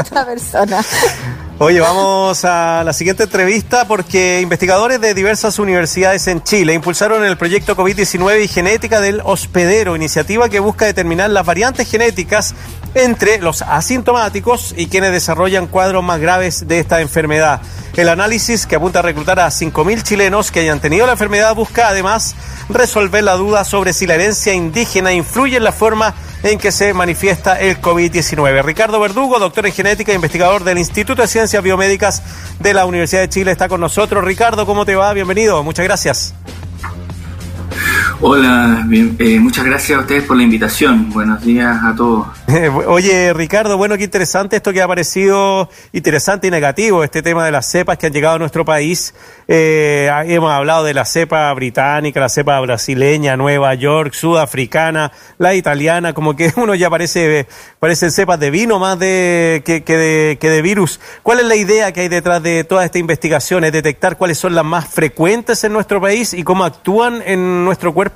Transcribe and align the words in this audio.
otra 0.00 0.26
persona. 0.26 0.82
Oye, 1.62 1.78
vamos 1.78 2.42
a 2.46 2.82
la 2.84 2.94
siguiente 2.94 3.24
entrevista 3.24 3.86
porque 3.86 4.40
investigadores 4.40 4.98
de 4.98 5.12
diversas 5.12 5.58
universidades 5.58 6.26
en 6.26 6.42
Chile 6.42 6.72
impulsaron 6.72 7.22
el 7.22 7.36
proyecto 7.36 7.76
COVID-19 7.76 8.44
y 8.44 8.48
genética 8.48 8.98
del 8.98 9.20
hospedero, 9.22 9.94
iniciativa 9.94 10.48
que 10.48 10.58
busca 10.58 10.86
determinar 10.86 11.28
las 11.28 11.44
variantes 11.44 11.90
genéticas 11.90 12.54
entre 12.94 13.42
los 13.42 13.60
asintomáticos 13.60 14.74
y 14.74 14.86
quienes 14.86 15.12
desarrollan 15.12 15.66
cuadros 15.66 16.02
más 16.02 16.18
graves 16.18 16.66
de 16.66 16.80
esta 16.80 17.02
enfermedad. 17.02 17.60
El 17.94 18.08
análisis, 18.08 18.64
que 18.64 18.76
apunta 18.76 19.00
a 19.00 19.02
reclutar 19.02 19.38
a 19.38 19.48
5.000 19.48 20.02
chilenos 20.02 20.50
que 20.50 20.60
hayan 20.60 20.80
tenido 20.80 21.04
la 21.04 21.12
enfermedad, 21.12 21.54
busca 21.54 21.88
además 21.88 22.34
resolver 22.70 23.22
la 23.22 23.34
duda 23.34 23.64
sobre 23.64 23.92
si 23.92 24.06
la 24.06 24.14
herencia 24.14 24.54
indígena 24.54 25.12
influye 25.12 25.58
en 25.58 25.64
la 25.64 25.72
forma 25.72 26.14
en 26.42 26.58
que 26.58 26.72
se 26.72 26.94
manifiesta 26.94 27.60
el 27.60 27.80
COVID-19. 27.80 28.62
Ricardo 28.62 29.00
Verdugo, 29.00 29.38
doctor 29.38 29.66
en 29.66 29.72
genética 29.72 30.12
e 30.12 30.14
investigador 30.14 30.64
del 30.64 30.78
Instituto 30.78 31.22
de 31.22 31.28
Ciencias 31.28 31.62
Biomédicas 31.62 32.22
de 32.58 32.74
la 32.74 32.86
Universidad 32.86 33.22
de 33.22 33.28
Chile, 33.28 33.50
está 33.50 33.68
con 33.68 33.80
nosotros. 33.80 34.24
Ricardo, 34.24 34.66
¿cómo 34.66 34.84
te 34.84 34.94
va? 34.94 35.12
Bienvenido, 35.12 35.62
muchas 35.62 35.84
gracias. 35.84 36.34
Hola, 38.22 38.86
eh, 39.18 39.40
muchas 39.40 39.64
gracias 39.64 39.98
a 39.98 40.02
ustedes 40.02 40.24
por 40.24 40.36
la 40.36 40.42
invitación. 40.42 41.08
Buenos 41.08 41.42
días 41.42 41.78
a 41.82 41.94
todos. 41.96 42.26
Oye, 42.86 43.32
Ricardo, 43.32 43.78
bueno, 43.78 43.96
qué 43.96 44.04
interesante 44.04 44.56
esto 44.56 44.74
que 44.74 44.82
ha 44.82 44.86
parecido 44.86 45.70
interesante 45.92 46.48
y 46.48 46.50
negativo, 46.50 47.02
este 47.02 47.22
tema 47.22 47.46
de 47.46 47.50
las 47.50 47.64
cepas 47.64 47.96
que 47.96 48.08
han 48.08 48.12
llegado 48.12 48.34
a 48.34 48.38
nuestro 48.38 48.62
país. 48.62 49.14
Eh, 49.48 50.10
hemos 50.26 50.52
hablado 50.52 50.84
de 50.84 50.92
la 50.92 51.06
cepa 51.06 51.50
británica, 51.54 52.20
la 52.20 52.28
cepa 52.28 52.60
brasileña, 52.60 53.38
Nueva 53.38 53.72
York, 53.72 54.12
sudafricana, 54.12 55.12
la 55.38 55.54
italiana, 55.54 56.12
como 56.12 56.36
que 56.36 56.52
uno 56.56 56.74
ya 56.74 56.90
parece, 56.90 57.48
parecen 57.78 58.10
cepas 58.10 58.38
de 58.38 58.50
vino 58.50 58.78
más 58.78 58.98
de, 58.98 59.62
que, 59.64 59.80
de, 59.80 60.36
que 60.38 60.50
de 60.50 60.60
virus. 60.60 61.00
¿Cuál 61.22 61.40
es 61.40 61.46
la 61.46 61.56
idea 61.56 61.90
que 61.92 62.02
hay 62.02 62.08
detrás 62.08 62.42
de 62.42 62.64
toda 62.64 62.84
esta 62.84 62.98
investigación? 62.98 63.64
¿Es 63.64 63.72
detectar 63.72 64.18
cuáles 64.18 64.36
son 64.36 64.54
las 64.54 64.64
más 64.64 64.88
frecuentes 64.88 65.64
en 65.64 65.72
nuestro 65.72 66.02
país 66.02 66.34
y 66.34 66.44
cómo 66.44 66.64
actúan 66.64 67.22
en 67.24 67.64
nuestro 67.64 67.94
cuerpo? 67.94 68.09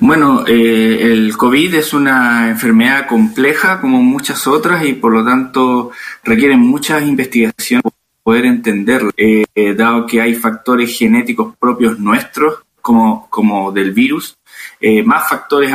Bueno, 0.00 0.44
eh, 0.46 1.12
el 1.12 1.36
COVID 1.36 1.74
es 1.74 1.92
una 1.92 2.48
enfermedad 2.50 3.06
compleja 3.06 3.80
como 3.80 4.02
muchas 4.02 4.46
otras 4.46 4.84
y 4.84 4.92
por 4.92 5.12
lo 5.12 5.24
tanto 5.24 5.90
requiere 6.22 6.56
muchas 6.56 7.02
investigaciones 7.02 7.82
para 7.82 7.96
poder 8.22 8.44
entenderlo, 8.46 9.10
eh, 9.16 9.44
dado 9.74 10.06
que 10.06 10.20
hay 10.20 10.34
factores 10.34 10.96
genéticos 10.96 11.56
propios 11.56 11.98
nuestros 11.98 12.60
como, 12.80 13.28
como 13.28 13.72
del 13.72 13.92
virus, 13.92 14.36
eh, 14.80 15.02
más 15.02 15.28
factores 15.28 15.72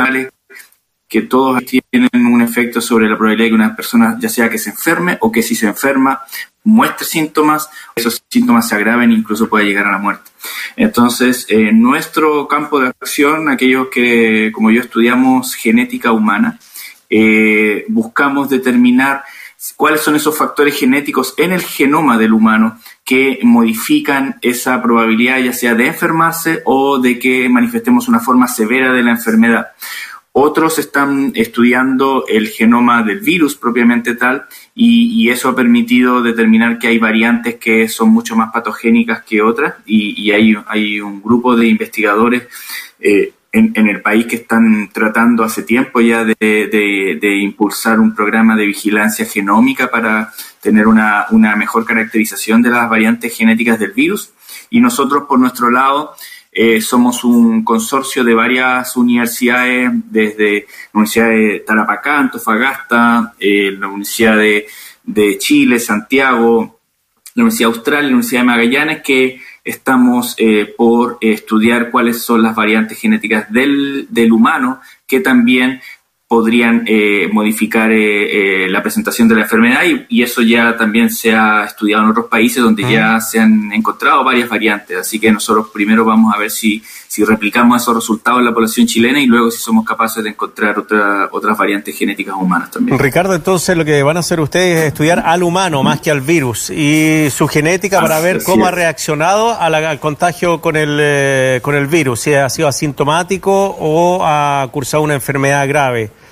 que 1.07 1.21
todos 1.23 1.63
tienen 1.65 2.09
un 2.25 2.41
efecto 2.41 2.81
sobre 2.81 3.07
la 3.07 3.17
probabilidad 3.17 3.45
de 3.45 3.49
que 3.49 3.55
una 3.55 3.75
persona 3.75 4.17
ya 4.19 4.29
sea 4.29 4.49
que 4.49 4.57
se 4.57 4.71
enferme 4.71 5.17
o 5.21 5.31
que 5.31 5.43
si 5.43 5.55
se 5.55 5.67
enferma 5.67 6.21
muestre 6.63 7.05
síntomas, 7.05 7.69
esos 7.95 8.23
síntomas 8.29 8.67
se 8.67 8.75
agraven 8.75 9.11
e 9.11 9.15
incluso 9.15 9.49
pueda 9.49 9.65
llegar 9.65 9.87
a 9.87 9.91
la 9.91 9.97
muerte. 9.97 10.31
Entonces, 10.75 11.45
en 11.49 11.81
nuestro 11.81 12.47
campo 12.47 12.79
de 12.79 12.87
acción, 12.87 13.49
aquellos 13.49 13.87
que, 13.89 14.51
como 14.53 14.71
yo, 14.71 14.81
estudiamos 14.81 15.55
genética 15.55 16.11
humana, 16.11 16.59
eh, 17.09 17.85
buscamos 17.89 18.49
determinar 18.49 19.23
cuáles 19.77 20.01
son 20.01 20.15
esos 20.15 20.37
factores 20.37 20.77
genéticos 20.77 21.33
en 21.37 21.53
el 21.53 21.61
genoma 21.61 22.17
del 22.17 22.33
humano 22.33 22.79
que 23.05 23.39
modifican 23.43 24.37
esa 24.41 24.81
probabilidad 24.81 25.39
ya 25.39 25.53
sea 25.53 25.73
de 25.73 25.87
enfermarse 25.87 26.61
o 26.65 26.99
de 26.99 27.19
que 27.19 27.47
manifestemos 27.49 28.07
una 28.07 28.19
forma 28.19 28.47
severa 28.47 28.91
de 28.91 29.03
la 29.03 29.11
enfermedad. 29.11 29.67
Otros 30.35 30.79
están 30.79 31.31
estudiando 31.35 32.25
el 32.27 32.47
genoma 32.47 33.03
del 33.03 33.19
virus 33.19 33.55
propiamente 33.55 34.15
tal 34.15 34.45
y, 34.73 35.29
eso 35.29 35.49
ha 35.49 35.55
permitido 35.55 36.23
determinar 36.23 36.79
que 36.79 36.87
hay 36.87 36.97
variantes 36.97 37.55
que 37.55 37.87
son 37.87 38.09
mucho 38.09 38.35
más 38.35 38.51
patogénicas 38.51 39.21
que 39.23 39.43
otras 39.43 39.75
y, 39.85 40.31
hay, 40.31 40.99
un 41.01 41.21
grupo 41.21 41.55
de 41.55 41.67
investigadores 41.67 42.47
eh, 42.99 43.31
en, 43.51 43.87
el 43.87 44.01
país 44.01 44.25
que 44.25 44.37
están 44.37 44.89
tratando 44.91 45.43
hace 45.43 45.61
tiempo 45.61 46.01
ya 46.01 46.25
de, 46.25 47.37
impulsar 47.39 47.99
un 47.99 48.15
programa 48.15 48.55
de 48.55 48.65
vigilancia 48.65 49.25
genómica 49.27 49.91
para 49.91 50.33
tener 50.61 50.87
una 50.87 51.55
mejor 51.55 51.85
caracterización 51.85 52.63
de 52.63 52.71
las 52.71 52.89
variantes 52.89 53.37
genéticas 53.37 53.77
del 53.77 53.91
virus. 53.91 54.33
Y 54.71 54.81
nosotros 54.81 55.25
por 55.27 55.39
nuestro 55.39 55.69
lado 55.69 56.15
eh, 56.53 56.81
somos 56.81 57.23
un 57.23 57.63
consorcio 57.63 58.23
de 58.23 58.35
varias 58.35 58.95
universidades, 58.95 59.91
desde 60.11 60.67
la 60.93 60.99
Universidad 60.99 61.29
de 61.29 61.63
Tarapacá, 61.65 62.19
Antofagasta, 62.19 63.33
eh, 63.39 63.71
la 63.71 63.87
Universidad 63.87 64.37
de, 64.37 65.37
Chile, 65.39 65.79
Santiago, 65.79 66.79
la 67.35 67.43
Universidad 67.43 67.69
Austral, 67.69 68.03
la 68.03 68.09
Universidad 68.09 68.41
de 68.41 68.45
Magallanes, 68.45 69.01
que 69.01 69.41
estamos 69.63 70.35
eh, 70.37 70.73
por 70.77 71.17
estudiar 71.21 71.89
cuáles 71.89 72.21
son 72.21 72.43
las 72.43 72.55
variantes 72.55 72.99
genéticas 72.99 73.51
del, 73.51 74.07
del 74.09 74.31
humano 74.31 74.81
que 75.07 75.21
también 75.21 75.81
podrían 76.33 76.83
eh, 76.87 77.29
modificar 77.31 77.91
eh, 77.91 78.63
eh, 78.65 78.67
la 78.67 78.81
presentación 78.81 79.27
de 79.27 79.35
la 79.35 79.41
enfermedad 79.41 79.81
y, 80.09 80.23
eso 80.23 80.41
ya 80.41 80.75
también 80.75 81.11
se 81.11 81.31
ha 81.31 81.63
estudiado 81.63 82.01
en 82.03 82.09
otros 82.09 82.25
países 82.25 82.63
donde 82.63 82.81
ya 82.91 83.19
se 83.19 83.39
han 83.39 83.71
encontrado 83.71 84.23
varias 84.23 84.49
variantes. 84.49 84.97
Así 84.97 85.19
que 85.19 85.31
nosotros 85.31 85.67
primero 85.71 86.03
vamos 86.03 86.33
a 86.33 86.39
ver 86.39 86.49
si, 86.49 86.81
si 87.07 87.23
replicamos 87.23 87.79
esos 87.79 87.93
resultados 87.93 88.39
en 88.39 88.45
la 88.45 88.51
población 88.51 88.87
chilena 88.87 89.21
y 89.21 89.27
luego 89.27 89.51
si 89.51 89.61
somos 89.61 89.85
capaces 89.85 90.23
de 90.23 90.31
encontrar 90.31 90.79
otra, 90.79 91.29
otras 91.31 91.55
variantes 91.55 91.95
genéticas 91.95 92.33
humanas 92.35 92.71
también. 92.71 92.97
Ricardo, 92.97 93.35
entonces 93.35 93.77
lo 93.77 93.85
que 93.85 94.01
van 94.01 94.17
a 94.17 94.21
hacer 94.21 94.39
ustedes 94.39 94.79
es 94.79 94.87
estudiar 94.87 95.21
al 95.23 95.43
humano 95.43 95.83
más 95.83 96.01
que 96.01 96.09
al 96.09 96.21
virus 96.21 96.71
y 96.71 97.27
su 97.29 97.47
genética 97.47 98.01
para 98.01 98.21
ver 98.21 98.41
cómo 98.43 98.65
ha 98.65 98.71
reaccionado 98.71 99.55
al 99.59 99.99
contagio 99.99 100.61
con 100.61 100.77
el, 100.77 101.61
con 101.61 101.75
el 101.75 101.85
virus, 101.85 102.21
si 102.21 102.33
ha 102.33 102.49
sido 102.49 102.67
asintomático 102.67 103.75
o 103.79 104.25
ha 104.25 104.67
cursado 104.71 105.03
una 105.03 105.13
enfermedad 105.13 105.67
grave. 105.67 106.22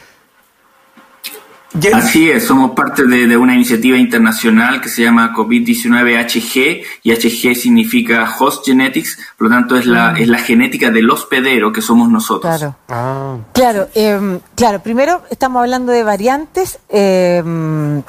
Así 1.94 2.30
es, 2.30 2.46
somos 2.46 2.72
parte 2.72 3.06
de, 3.06 3.38
una 3.38 3.56
iniciativa 3.56 3.98
internacional 3.98 4.82
que 4.82 4.90
se 4.90 5.04
llama 5.04 5.34
COVID-19 5.34 6.18
HG 6.26 6.84
y 7.04 7.12
HG 7.14 7.56
significa 7.56 8.30
Host 8.38 8.66
Genetics, 8.66 9.18
por 9.38 9.48
lo 9.48 9.56
tanto 9.56 9.78
es 9.78 9.86
la, 9.86 10.12
mm. 10.12 10.18
es 10.18 10.28
la 10.28 10.40
genética 10.40 10.92
del 10.92 11.10
hospedero 11.10 11.72
que 11.72 11.82
somos 11.82 12.10
nosotros. 12.10 12.58
Claro, 12.58 12.76
ah. 12.90 13.38
claro, 13.54 13.88
em, 13.96 14.40
claro, 14.56 14.84
primero 14.84 15.24
estamos 15.30 15.62
hablando 15.62 15.94
de 15.94 16.04
variantes 16.04 16.80
em, 16.90 18.04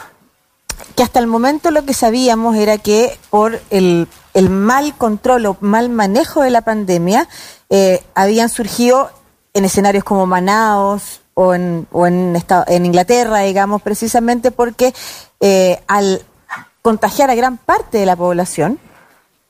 que 0.96 1.04
hasta 1.04 1.20
el 1.20 1.28
momento 1.28 1.70
lo 1.70 1.84
que 1.84 1.94
sabíamos 1.94 2.56
era 2.56 2.78
que 2.78 3.16
por 3.30 3.60
el, 3.70 4.08
el 4.34 4.50
mal 4.50 4.94
control 4.96 5.46
o 5.46 5.56
mal 5.60 5.88
manejo 5.88 6.42
de 6.42 6.50
la 6.50 6.62
pandemia 6.62 7.28
eh, 7.70 8.02
habían 8.16 8.48
surgido 8.48 9.10
en 9.54 9.64
escenarios 9.64 10.02
como 10.02 10.26
Manaos, 10.26 11.21
o 11.34 11.54
en, 11.54 11.86
o 11.92 12.06
en, 12.06 12.36
en 12.66 12.86
Inglaterra, 12.86 13.40
digamos, 13.40 13.82
precisamente 13.82 14.50
porque 14.50 14.94
eh, 15.40 15.80
al 15.86 16.22
contagiar 16.82 17.30
a 17.30 17.34
gran 17.34 17.58
parte 17.58 17.98
de 17.98 18.06
la 18.06 18.16
población, 18.16 18.78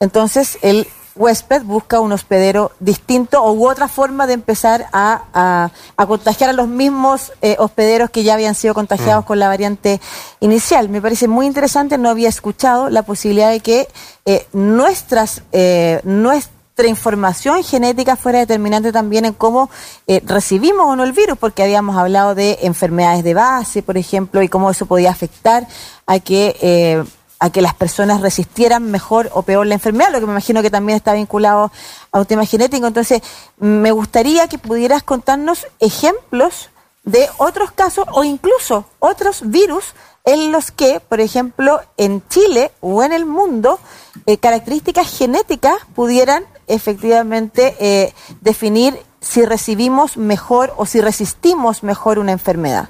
entonces 0.01 0.59
el 0.63 0.87
huésped 1.15 1.63
busca 1.63 2.01
un 2.01 2.13
hospedero 2.13 2.73
distinto 2.81 3.43
o 3.43 3.53
u 3.53 3.69
otra 3.69 3.89
forma 3.89 4.27
de 4.27 4.35
empezar 4.35 4.87
a, 4.93 5.71
a, 5.97 6.07
contagiar 6.07 6.51
a 6.51 6.53
los 6.53 6.69
mismos 6.69 7.33
eh, 7.43 7.57
hospederos 7.59 8.11
que 8.11 8.23
ya 8.23 8.35
habían 8.35 8.55
sido 8.55 8.75
contagiados 8.75 9.25
mm. 9.25 9.27
con 9.27 9.39
la 9.39 9.49
variante 9.49 10.01
inicial. 10.41 10.89
Me 10.89 11.03
parece 11.03 11.29
muy 11.29 11.47
interesante, 11.47 11.99
no 11.99 12.09
había 12.09 12.29
escuchado 12.29 12.91
la 12.91 13.03
posibilidad 13.03 13.51
de 13.51 13.61
que 13.61 13.89
eh, 14.25 14.47
nuestras, 14.53 15.43
eh, 15.53 16.01
nuestras 16.05 16.62
información 16.89 17.63
genética 17.63 18.17
fuera 18.17 18.41
determinante 18.41 18.93
también 18.93 19.25
en 19.25 19.33
cómo 19.33 19.71
eh, 20.07 20.23
recibimos 20.25 20.87
o 20.87 20.97
no 20.97 21.05
el 21.05 21.13
virus, 21.13 21.39
porque 21.39 21.63
habíamos 21.63 21.97
hablado 21.97 22.35
de 22.35 22.59
enfermedades 22.63 23.25
de 23.25 23.35
base, 23.35 23.83
por 23.83 23.97
ejemplo, 23.97 24.43
y 24.43 24.49
cómo 24.49 24.71
eso 24.71 24.87
podía 24.87 25.11
afectar 25.11 25.67
a 26.07 26.19
que, 26.19 26.57
eh, 26.61 27.05
a 27.39 27.51
que 27.51 27.63
las 27.63 27.75
personas 27.75 28.21
resistieran 28.21 28.91
mejor 28.91 29.31
o 29.35 29.43
peor 29.43 29.67
la 29.67 29.75
enfermedad, 29.75 30.13
lo 30.13 30.21
que 30.21 30.27
me 30.27 30.33
imagino 30.33 30.63
que 30.63 30.71
también 30.71 30.97
está 30.97 31.13
vinculado 31.13 31.73
a 32.11 32.21
un 32.21 32.27
tema 32.27 32.47
genético. 32.47 32.87
Entonces, 32.87 33.23
me 33.59 33.91
gustaría 33.91 34.49
que 34.49 34.59
pudieras 34.59 35.03
contarnos 35.03 35.67
ejemplos 35.81 36.71
de 37.05 37.29
otros 37.39 37.73
casos 37.73 38.07
o 38.13 38.25
incluso 38.25 38.85
otros 39.01 39.43
virus 39.51 39.95
en 40.25 40.53
los 40.53 40.71
que, 40.71 41.01
por 41.01 41.21
ejemplo, 41.21 41.81
en 41.97 42.23
Chile 42.29 42.71
o 42.81 43.03
en 43.03 43.13
el 43.13 43.27
mundo, 43.27 43.81
eh, 44.27 44.39
características 44.39 45.19
genéticas 45.19 45.75
pudieran 45.95 46.45
efectivamente 46.67 47.75
eh, 47.81 48.13
definir 48.41 48.95
si 49.21 49.45
recibimos 49.45 50.17
mejor 50.17 50.73
o 50.77 50.87
si 50.87 51.01
resistimos 51.01 51.83
mejor 51.83 52.19
una 52.19 52.33
enfermedad. 52.33 52.89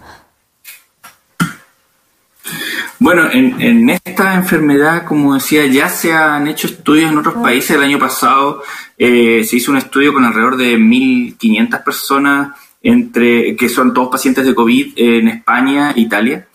Bueno, 2.98 3.28
en, 3.32 3.90
esta 3.90 4.34
enfermedad, 4.34 5.04
como 5.04 5.34
decía, 5.34 5.66
ya 5.66 5.88
se 5.88 6.12
han 6.12 6.46
hecho 6.46 6.68
estudios 6.68 7.10
en 7.10 7.18
otros 7.18 7.34
países. 7.34 7.72
El 7.72 7.82
año 7.82 7.98
pasado 7.98 8.62
eh, 8.96 9.42
se 9.44 9.56
hizo 9.56 9.72
un 9.72 9.78
estudio 9.78 10.12
con 10.12 10.24
alrededor 10.24 10.56
de 10.56 10.78
1.500 10.78 11.82
personas, 11.82 12.56
entre 12.80 13.56
que 13.56 13.68
son 13.68 13.92
todos 13.92 14.08
pacientes 14.08 14.46
de 14.46 14.54
COVID 14.54 14.92
en 14.96 15.28
España, 15.28 15.92
Italia. 15.96 16.46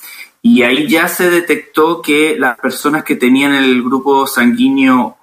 y 0.42 0.62
ahí 0.62 0.88
ya 0.88 1.10
se 1.10 1.30
detectó 1.30 2.02
que 2.02 2.38
las 2.40 2.58
personas 2.58 3.04
que 3.04 3.16
tenían 3.16 3.54
el 3.54 3.84
grupo 3.84 4.26
sanguíneo 4.26 5.17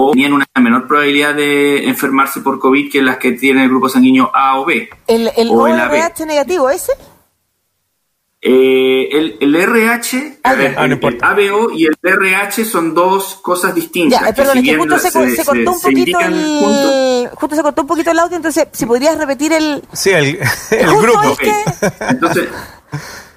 O 0.00 0.10
tenían 0.12 0.32
una 0.32 0.46
menor 0.60 0.86
probabilidad 0.86 1.34
de 1.34 1.88
enfermarse 1.88 2.40
por 2.40 2.58
COVID 2.58 2.90
que 2.90 3.02
las 3.02 3.16
que 3.18 3.32
tienen 3.32 3.64
el 3.64 3.68
grupo 3.68 3.88
sanguíneo 3.88 4.30
A 4.34 4.58
o 4.60 4.64
B. 4.64 4.88
¿El, 5.06 5.30
el 5.36 5.48
o 5.48 5.54
ORH 5.62 6.24
negativo 6.26 6.70
ese? 6.70 6.92
Eh, 8.40 9.08
el, 9.10 9.36
el, 9.40 9.56
RH, 9.56 10.38
Ah, 10.44 10.54
ver, 10.54 10.74
Ah, 10.78 10.86
no 10.86 10.94
el, 10.94 11.04
el 11.04 11.18
ABO 11.20 11.72
y 11.72 11.86
el 11.86 11.96
RH 12.00 12.64
son 12.66 12.94
dos 12.94 13.34
cosas 13.42 13.74
distintas. 13.74 14.20
Ya, 14.20 14.28
eh, 14.28 14.30
que 14.32 14.36
perdón, 14.42 14.52
si 14.52 14.58
es 14.60 14.64
que 14.64 14.70
bien 14.76 14.78
justo 14.88 14.98
se, 14.98 15.10
se- 15.10 15.36
se 15.36 15.44
cortó 15.44 15.72
un 15.72 15.80
poquito 15.80 16.20
el, 16.20 17.30
justo 17.34 17.56
se 17.56 17.62
cortó 17.62 17.82
un 17.82 17.88
poquito 17.88 18.10
el 18.12 18.18
audio, 18.20 18.36
entonces 18.36 18.68
si 18.70 18.86
podrías 18.86 19.18
repetir 19.18 19.52
el 19.52 19.82
Sí, 19.92 20.10
el, 20.10 20.38
el 20.70 20.86
grupo. 20.98 21.20
es 21.22 21.28
Ok. 21.30 21.38
que- 21.40 21.64
Entonces, 22.10 22.48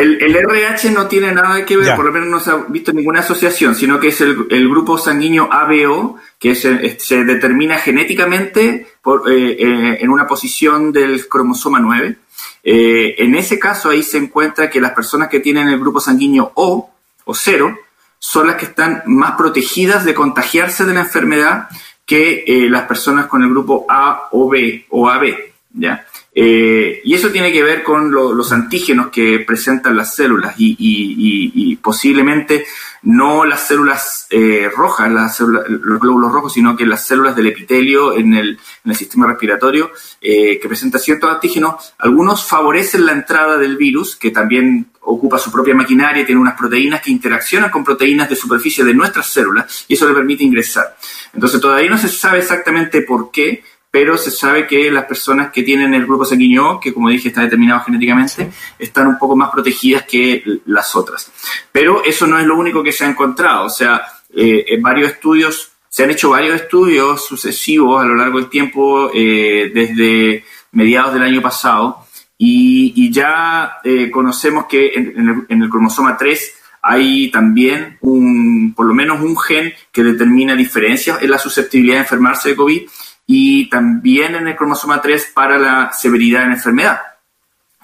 el, 0.00 0.22
el 0.22 0.36
RH 0.36 0.90
no 0.92 1.06
tiene 1.06 1.32
nada 1.32 1.64
que 1.64 1.76
ver, 1.76 1.86
Ya. 1.86 1.96
por 1.96 2.04
lo 2.06 2.12
menos 2.12 2.28
no 2.28 2.40
se 2.40 2.50
ha 2.50 2.56
visto 2.68 2.92
ninguna 2.92 3.20
asociación, 3.20 3.74
sino 3.74 3.98
que 4.00 4.08
es 4.08 4.20
el, 4.20 4.46
el 4.50 4.68
grupo 4.68 4.96
sanguíneo 4.98 5.48
ABO, 5.52 6.18
que 6.38 6.54
se, 6.54 6.98
se 6.98 7.24
determina 7.24 7.78
genéticamente 7.78 8.86
por, 9.02 9.30
eh, 9.30 9.52
eh, 9.58 9.98
en 10.00 10.10
una 10.10 10.26
posición 10.26 10.92
del 10.92 11.28
cromosoma 11.28 11.80
9. 11.80 12.16
Eh, 12.64 13.14
en 13.18 13.34
ese 13.34 13.58
caso, 13.58 13.90
ahí 13.90 14.02
se 14.02 14.18
encuentra 14.18 14.70
que 14.70 14.80
las 14.80 14.92
personas 14.92 15.28
que 15.28 15.40
tienen 15.40 15.68
el 15.68 15.78
grupo 15.78 16.00
sanguíneo 16.00 16.52
O 16.54 16.90
o 17.24 17.34
0 17.34 17.78
son 18.18 18.46
las 18.46 18.56
que 18.56 18.64
están 18.66 19.02
más 19.06 19.32
protegidas 19.32 20.04
de 20.04 20.14
contagiarse 20.14 20.84
de 20.84 20.94
la 20.94 21.00
enfermedad 21.00 21.68
que 22.06 22.44
las 22.70 22.84
personas 22.84 23.26
con 23.26 23.42
el 23.42 23.50
grupo 23.50 23.84
A 23.88 24.28
o 24.32 24.48
B 24.48 24.86
o 24.90 25.08
AB. 25.08 25.34
¿ya? 25.74 26.06
Eh, 26.40 27.00
y 27.02 27.14
eso 27.14 27.30
tiene 27.30 27.50
que 27.50 27.64
ver 27.64 27.82
con 27.82 28.12
lo- 28.12 28.32
los 28.32 28.52
antígenos 28.52 29.08
que 29.08 29.40
presentan 29.40 29.96
las 29.96 30.14
células 30.14 30.54
y, 30.56 31.76
posiblemente 31.82 32.64
no 33.02 33.44
las 33.44 33.66
células 33.66 34.26
eh, 34.30 34.70
rojas, 34.74 35.10
las 35.10 35.40
los 35.40 36.00
glóbulos 36.00 36.30
rojos, 36.32 36.52
sino 36.52 36.76
que 36.76 36.86
las 36.86 37.04
células 37.06 37.34
del 37.34 37.48
epitelio 37.48 38.14
en 38.16 38.34
el, 38.34 38.50
en 38.84 38.90
el 38.90 38.96
sistema 38.96 39.26
respiratorio 39.26 39.90
eh, 40.20 40.60
que 40.60 40.68
presenta 40.68 40.98
ciertos 41.00 41.28
antígenos. 41.28 41.94
Algunos 41.98 42.44
favorecen 42.46 43.06
la 43.06 43.12
entrada 43.12 43.56
del 43.58 43.76
virus, 43.76 44.14
que 44.14 44.30
también 44.30 44.86
ocupa 45.00 45.38
su 45.38 45.50
propia 45.50 45.74
maquinaria, 45.74 46.24
tiene 46.26 46.40
unas 46.40 46.56
proteínas 46.58 47.00
que 47.02 47.10
interaccionan 47.10 47.70
con 47.70 47.82
proteínas 47.82 48.28
de 48.28 48.36
superficie 48.36 48.84
de 48.84 48.94
nuestras 48.94 49.26
células 49.28 49.86
y 49.88 49.94
eso 49.94 50.06
le 50.06 50.14
permite 50.14 50.44
ingresar. 50.44 50.96
Entonces 51.32 51.60
todavía 51.60 51.90
no 51.90 51.98
se 51.98 52.08
sabe 52.08 52.38
exactamente 52.38 53.02
por 53.02 53.30
qué, 53.32 53.64
pero 53.90 54.18
se 54.18 54.30
sabe 54.30 54.66
que 54.66 54.90
las 54.90 55.04
personas 55.04 55.50
que 55.50 55.62
tienen 55.62 55.94
el 55.94 56.04
grupo 56.04 56.24
sanguíneo, 56.24 56.78
que 56.78 56.92
como 56.92 57.08
dije 57.08 57.28
está 57.28 57.42
determinado 57.42 57.80
genéticamente, 57.80 58.50
están 58.78 59.06
un 59.06 59.18
poco 59.18 59.34
más 59.34 59.50
protegidas 59.50 60.04
que 60.04 60.42
las 60.66 60.94
otras. 60.94 61.32
Pero 61.72 62.04
eso 62.04 62.26
no 62.26 62.38
es 62.38 62.46
lo 62.46 62.58
único 62.58 62.82
que 62.82 62.92
se 62.92 63.04
ha 63.04 63.08
encontrado, 63.08 63.66
o 63.66 63.70
sea, 63.70 64.02
eh, 64.34 64.66
en 64.68 64.82
varios 64.82 65.12
estudios, 65.12 65.72
se 65.88 66.04
han 66.04 66.10
hecho 66.10 66.30
varios 66.30 66.60
estudios 66.60 67.24
sucesivos 67.24 68.02
a 68.02 68.06
lo 68.06 68.14
largo 68.14 68.38
del 68.38 68.50
tiempo, 68.50 69.10
eh, 69.14 69.70
desde 69.72 70.44
mediados 70.72 71.14
del 71.14 71.22
año 71.22 71.40
pasado, 71.40 72.04
y, 72.36 72.92
y 72.94 73.10
ya 73.10 73.78
eh, 73.82 74.10
conocemos 74.10 74.66
que 74.66 74.92
en, 74.94 75.18
en 75.18 75.28
el, 75.28 75.46
en 75.48 75.62
el 75.62 75.70
cromosoma 75.70 76.16
3 76.16 76.54
hay 76.82 77.30
también 77.30 77.98
un, 78.02 78.72
por 78.76 78.86
lo 78.86 78.94
menos 78.94 79.20
un 79.20 79.36
gen 79.36 79.72
que 79.90 80.04
determina 80.04 80.54
diferencias 80.54 81.20
en 81.22 81.30
la 81.30 81.38
susceptibilidad 81.38 81.96
de 81.96 82.02
enfermarse 82.02 82.50
de 82.50 82.56
COVID 82.56 82.82
y 83.30 83.68
también 83.68 84.34
en 84.34 84.48
el 84.48 84.56
cromosoma 84.56 85.02
3 85.02 85.32
para 85.34 85.58
la 85.58 85.92
severidad 85.92 86.40
de 86.40 86.46
la 86.46 86.54
enfermedad. 86.54 87.00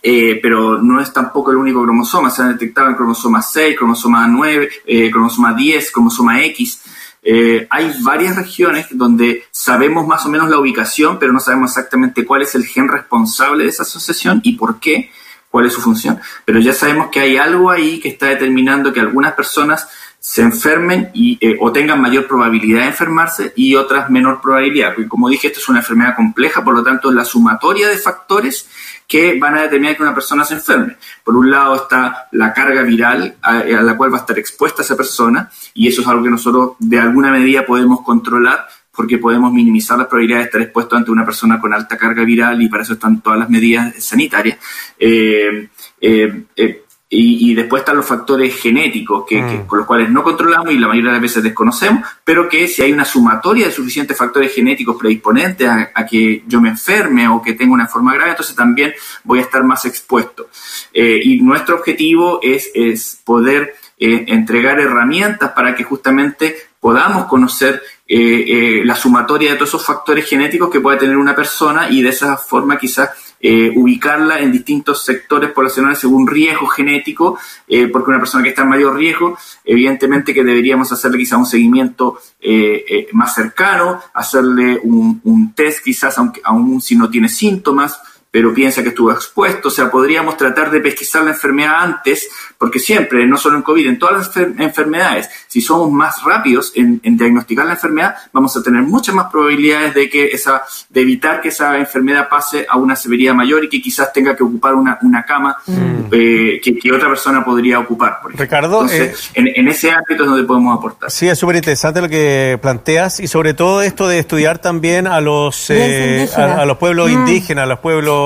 Eh, 0.03 0.39
pero 0.43 0.83
no 0.83 1.01
es 1.01 1.13
tampoco 1.13 1.51
el 1.51 1.59
único 1.59 1.83
cromosoma, 1.83 2.31
se 2.31 2.43
han 2.43 2.53
detectado 2.53 2.89
el 2.89 2.97
cromosoma 2.97 3.43
6, 3.43 3.77
cromosoma 3.77 4.27
9, 4.27 4.71
eh, 4.87 5.11
cromosoma 5.11 5.53
10, 5.53 5.91
cromosoma 5.93 6.43
X. 6.45 6.83
Eh, 7.23 7.67
hay 7.69 7.95
varias 8.01 8.37
regiones 8.37 8.87
donde 8.91 9.45
sabemos 9.51 10.07
más 10.07 10.25
o 10.25 10.31
menos 10.31 10.49
la 10.49 10.59
ubicación, 10.59 11.19
pero 11.19 11.33
no 11.33 11.41
sabemos 11.41 11.73
exactamente 11.73 12.25
cuál 12.25 12.41
es 12.41 12.55
el 12.55 12.65
gen 12.65 12.89
responsable 12.89 13.65
de 13.65 13.71
esa 13.71 13.83
asociación 13.83 14.41
y 14.45 14.57
por 14.57 14.81
qué, 14.81 15.11
cuál 15.51 15.67
es 15.67 15.75
su 15.75 15.83
función. 15.83 16.19
Pero 16.47 16.59
ya 16.59 16.73
sabemos 16.73 17.09
que 17.11 17.21
hay 17.21 17.37
algo 17.37 17.71
ahí 17.71 18.01
que 18.01 18.09
está 18.09 18.27
determinando 18.27 18.95
que 18.95 19.01
algunas 19.01 19.35
personas 19.35 19.89
se 20.27 20.41
enfermen 20.41 21.11
y, 21.13 21.37
eh, 21.39 21.59
o 21.61 21.71
tengan 21.71 22.01
mayor 22.01 22.27
probabilidad 22.27 22.81
de 22.81 22.87
enfermarse 22.87 23.53
y 23.57 23.75
otras 23.75 24.09
menor 24.09 24.41
probabilidad. 24.41 24.95
Porque 24.95 25.07
como 25.07 25.29
dije, 25.29 25.49
esto 25.49 25.61
es 25.61 25.69
una 25.69 25.81
enfermedad 25.81 26.17
compleja, 26.17 26.65
por 26.65 26.75
lo 26.75 26.83
tanto, 26.83 27.11
es 27.11 27.15
la 27.15 27.27
sumatoria 27.27 27.91
de 27.91 27.99
factores 27.99 28.67
que 29.07 29.39
van 29.39 29.59
a 29.59 29.63
determinar 29.65 29.99
que 29.99 30.03
una 30.03 30.15
persona 30.15 30.47
se 30.47 30.55
enferme. 30.55 30.97
Por 31.23 31.37
un 31.37 31.51
lado 31.51 31.77
está 31.77 32.29
la 32.33 32.55
carga 32.55 32.81
viral 32.81 33.37
a, 33.43 33.65
la 33.65 33.97
cual 33.99 34.15
va 34.15 34.17
a 34.17 34.21
estar 34.21 34.39
expuesta 34.39 34.81
esa 34.81 34.97
persona 34.97 35.51
y 35.75 35.89
eso 35.89 36.01
es 36.01 36.09
algo 36.09 36.25
que 36.25 36.31
nosotros 36.31 36.71
de 36.79 36.99
alguna 36.99 37.31
medida 37.31 37.67
podemos 37.67 38.01
controlar 38.01 38.67
porque 38.93 39.19
podemos 39.19 39.53
minimizar 39.53 39.99
las 39.99 40.07
probabilidades 40.07 40.45
de 40.45 40.49
estar 40.49 40.63
expuesto 40.63 40.97
ante 40.97 41.11
una 41.11 41.27
persona 41.27 41.61
con 41.61 41.75
alta 41.75 41.99
carga 41.99 42.25
viral 42.25 42.63
y 42.63 42.69
para 42.71 42.83
eso 42.83 42.95
están 42.95 43.21
todas 43.21 43.41
las 43.41 43.51
medidas 43.51 44.03
sanitarias. 44.03 44.57
Eh, 44.99 45.69
eh, 46.01 46.84
y, 47.15 47.51
y, 47.51 47.55
después 47.55 47.81
están 47.81 47.97
los 47.97 48.07
factores 48.07 48.55
genéticos, 48.61 49.25
que, 49.27 49.41
mm. 49.41 49.49
que, 49.49 49.67
con 49.67 49.79
los 49.79 49.87
cuales 49.87 50.11
no 50.11 50.23
controlamos 50.23 50.73
y 50.73 50.79
la 50.79 50.89
mayoría 50.89 51.11
de 51.11 51.15
las 51.15 51.23
veces 51.23 51.43
desconocemos, 51.43 52.05
pero 52.25 52.49
que 52.49 52.67
si 52.69 52.83
hay 52.83 52.93
una 52.93 53.05
sumatoria 53.05 53.67
de 53.67 53.73
suficientes 53.73 54.17
factores 54.17 54.55
genéticos 54.55 54.97
predisponentes 54.97 55.69
a, 55.69 55.91
a 55.95 56.05
que 56.07 56.43
yo 56.47 56.61
me 56.61 56.71
enferme 56.71 57.29
o 57.29 57.41
que 57.41 57.55
tenga 57.55 57.73
una 57.73 57.87
forma 57.87 58.15
grave, 58.15 58.31
entonces 58.31 58.57
también 58.57 58.93
voy 59.23 59.39
a 59.39 59.43
estar 59.43 59.63
más 59.65 59.85
expuesto. 59.85 60.49
Eh, 60.93 61.21
y 61.23 61.41
nuestro 61.41 61.77
objetivo 61.77 62.41
es, 62.43 62.71
es 62.75 63.21
poder 63.25 63.75
eh, 63.99 64.25
entregar 64.29 64.81
herramientas 64.81 65.53
para 65.53 65.75
que 65.75 65.85
justamente 65.85 66.57
podamos 66.81 67.27
conocer 67.27 67.83
eh, 68.07 68.83
la 68.85 68.95
sumatoria 68.95 69.53
de 69.53 69.57
todos 69.57 69.71
esos 69.71 69.87
factores 69.87 70.29
genéticos 70.29 70.71
que 70.71 70.81
puede 70.81 70.99
tener 70.99 71.17
una 71.17 71.35
persona 71.35 71.89
y 71.89 72.03
de 72.03 72.11
esa 72.11 72.37
forma 72.37 72.79
quizás 72.79 73.11
eh, 73.47 73.71
ubicarla 73.77 74.39
en 74.41 74.51
distintos 74.51 75.05
sectores 75.05 75.51
poblacionales 75.53 75.99
según 75.99 76.27
riesgo 76.27 76.67
genético, 76.67 77.39
eh, 77.69 77.89
porque 77.89 78.09
una 78.09 78.19
persona 78.19 78.43
que 78.43 78.49
está 78.49 78.63
en 78.63 78.71
mayor 78.71 78.97
riesgo, 78.97 79.37
evidentemente 79.63 80.33
que 80.33 80.43
deberíamos 80.43 80.91
hacerle 80.93 81.19
quizás 81.19 81.41
un 81.41 81.45
seguimiento 81.45 82.19
eh, 82.41 83.07
más 83.13 83.35
cercano, 83.35 84.01
hacerle 84.15 84.81
un, 84.83 85.21
un 85.25 85.53
test 85.53 85.85
quizás 85.85 86.17
aunque, 86.17 86.41
aún 86.43 86.81
si 86.81 86.97
no 86.97 87.11
tiene 87.11 87.29
síntomas, 87.29 88.01
pero 88.35 88.53
piensa 88.53 88.83
que 88.83 88.89
estuvo 88.89 89.13
expuesto, 89.13 89.69
o 89.69 89.71
sea, 89.71 89.89
podríamos 89.89 90.37
tratar 90.37 90.69
de 90.69 90.81
pesquisar 90.81 91.23
la 91.23 91.31
enfermedad 91.31 91.77
antes, 91.79 92.29
porque 92.59 92.81
siempre, 92.81 93.25
no 93.29 93.37
solo 93.37 93.59
en 93.59 93.63
COVID, 93.63 93.87
en 93.87 93.97
todas 93.97 94.17
las 94.17 94.37
enfer 94.37 94.61
enfermedades, 94.61 95.31
si 95.47 95.61
somos 95.61 95.89
más 95.93 96.21
rápidos 96.25 96.73
en, 96.75 97.01
en, 97.05 97.17
diagnosticar 97.17 97.65
la 97.65 97.75
enfermedad, 97.75 98.17
vamos 98.33 98.57
a 98.57 98.63
tener 98.65 98.83
muchas 98.83 99.15
más 99.15 99.31
probabilidades 99.31 99.95
de 99.95 100.11
que 100.11 100.33
esa, 100.33 100.65
de 100.89 101.03
evitar 101.03 101.41
que 101.41 101.51
esa 101.51 101.79
enfermedad 101.79 102.29
pase 102.29 102.67
a 102.69 102.77
una 102.77 102.97
severidad 102.97 103.35
mayor 103.35 103.63
y 103.63 103.69
que 103.69 103.81
quizás 103.81 104.13
tenga 104.13 104.35
que 104.35 104.43
ocupar 104.43 104.75
una, 104.75 104.99
una 105.03 105.25
cama 105.25 105.57
mm. 105.65 106.07
eh, 106.11 106.61
que, 106.61 106.77
que, 106.77 106.91
otra 106.91 107.07
persona 107.07 107.45
podría 107.45 107.79
ocupar. 107.79 108.19
Por 108.21 108.37
Ricardo, 108.37 108.81
Entonces, 108.81 109.27
eh, 109.27 109.31
en, 109.35 109.49
en, 109.55 109.69
ese 109.69 109.93
ámbito 109.93 110.25
es 110.25 110.29
donde 110.29 110.43
podemos 110.43 110.77
aportar. 110.77 111.09
Sí, 111.09 111.29
es 111.29 111.39
súper 111.39 111.55
interesante 111.55 112.01
lo 112.01 112.09
que 112.09 112.59
planteas 112.61 113.21
y 113.21 113.29
sobre 113.29 113.55
todo 113.55 113.81
esto 113.81 114.09
de 114.09 114.19
estudiar 114.19 114.59
también 114.59 115.07
a 115.07 115.21
los, 115.21 115.71
eh, 115.71 116.29
a, 116.37 116.63
a, 116.63 116.67
los 116.67 116.79
pueblos 116.79 117.09
mm. 117.09 117.13
indígenas, 117.13 117.63
a 117.63 117.67
los 117.69 117.79
pueblos 117.79 118.24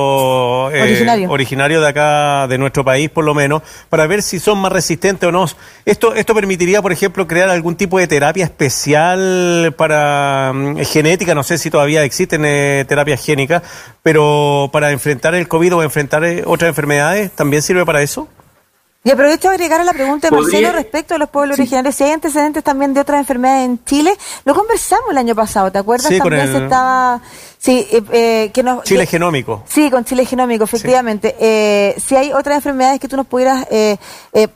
eh, 0.73 0.83
Originario. 0.83 1.31
originarios 1.31 1.83
de 1.83 1.89
acá, 1.89 2.47
de 2.49 2.59
nuestro 2.59 2.85
país 2.85 3.11
por 3.11 3.25
lo 3.25 3.35
menos, 3.35 3.63
para 3.89 4.07
ver 4.07 4.23
si 4.23 4.39
son 4.39 4.59
más 4.59 4.73
resistentes 4.73 5.29
o 5.29 5.33
no. 5.33 5.47
Esto, 5.85 6.15
esto 6.15 6.35
permitiría, 6.35 6.83
por 6.83 6.93
ejemplo, 6.93 7.27
crear 7.27 7.49
algún 7.49 7.77
tipo 7.77 7.99
de 7.99 8.07
terapia 8.07 8.45
especial 8.45 9.75
para 9.77 10.53
um, 10.55 10.77
genética, 10.85 11.35
no 11.35 11.43
sé 11.43 11.59
si 11.59 11.71
todavía 11.71 12.05
existen 12.05 12.45
eh, 12.45 12.85
terapias 12.89 13.25
génicas, 13.25 13.63
pero 14.03 14.71
para 14.73 14.91
enfrentar 14.91 15.35
el 15.35 15.49
COVID 15.49 15.77
o 15.77 15.83
enfrentar 15.83 16.25
eh, 16.25 16.43
otras 16.47 16.69
enfermedades, 16.69 17.31
¿también 17.33 17.63
sirve 17.63 17.85
para 17.85 18.03
eso? 18.03 18.29
Y 19.09 19.11
aprovecho 19.11 19.49
a 19.49 19.53
agregar 19.53 19.81
a 19.81 19.85
la 19.85 19.95
pregunta 19.95 20.29
de 20.29 20.37
Marcelo 20.37 20.71
respecto 20.71 21.15
a 21.15 21.19
los 21.19 21.31
pueblos 21.31 21.57
sí. 21.57 21.63
originarios. 21.63 21.95
Si 21.95 22.05
hay 22.05 22.11
antecedentes 22.11 22.63
también 22.63 22.93
de 22.93 23.01
otras 23.01 23.19
enfermedades 23.19 23.65
en 23.65 23.83
Chile, 23.87 24.13
lo 24.45 24.55
conversamos 24.55 25.11
el 25.13 25.17
año 25.17 25.35
pasado, 25.35 25.73
¿te 25.73 25.79
acuerdas? 25.79 26.09
Sí, 26.09 26.19
también 26.19 26.43
con 26.43 26.51
el... 26.51 26.59
se 26.59 26.65
estaba. 26.65 27.23
Sí, 27.57 27.87
eh, 27.91 28.03
eh, 28.13 28.51
que 28.53 28.63
nos, 28.63 28.85
Chile 28.85 29.07
que, 29.07 29.13
genómico. 29.13 29.63
Sí, 29.67 29.91
con 29.91 30.05
Chile 30.05 30.27
genómico, 30.27 30.65
efectivamente. 30.65 31.31
Sí. 31.31 31.37
Eh, 31.41 31.95
si 31.97 32.17
hay 32.17 32.35
otras 32.35 32.57
enfermedades 32.57 33.01
que 33.01 33.09
tú 33.09 33.17
nos 33.17 33.27
pudieras 33.27 33.67
eh, 33.71 33.97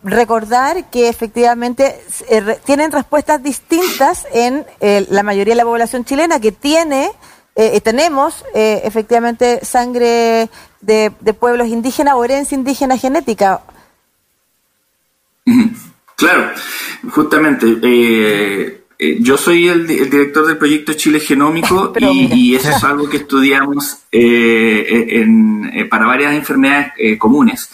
recordar 0.02 0.90
que 0.90 1.08
efectivamente 1.08 1.98
re, 2.28 2.56
tienen 2.56 2.92
respuestas 2.92 3.42
distintas 3.42 4.26
en 4.34 4.66
la 4.80 5.22
mayoría 5.22 5.52
de 5.52 5.56
la 5.56 5.64
población 5.64 6.04
chilena 6.04 6.40
que 6.40 6.52
tiene. 6.52 7.10
Eh, 7.54 7.80
tenemos 7.82 8.44
eh, 8.54 8.80
efectivamente 8.84 9.62
sangre 9.62 10.48
de, 10.80 11.12
de, 11.20 11.34
pueblos 11.34 11.68
indígenas 11.68 12.14
o 12.14 12.24
herencia 12.24 12.54
indígena 12.54 12.96
genética. 12.96 13.60
Claro, 16.16 16.50
justamente. 17.10 17.66
Eh, 17.82 18.82
eh, 18.98 19.18
yo 19.20 19.36
soy 19.36 19.68
el, 19.68 19.90
el, 19.90 20.08
director 20.08 20.46
del 20.46 20.56
proyecto 20.56 20.92
Chile 20.92 21.18
Genómico 21.18 21.92
y, 21.98 22.32
y, 22.32 22.54
eso 22.54 22.70
es 22.70 22.84
algo 22.84 23.08
que 23.08 23.16
estudiamos 23.16 23.98
eh, 24.12 25.20
en, 25.20 25.88
para 25.88 26.06
varias 26.06 26.34
enfermedades 26.34 26.92
comunes. 27.18 27.68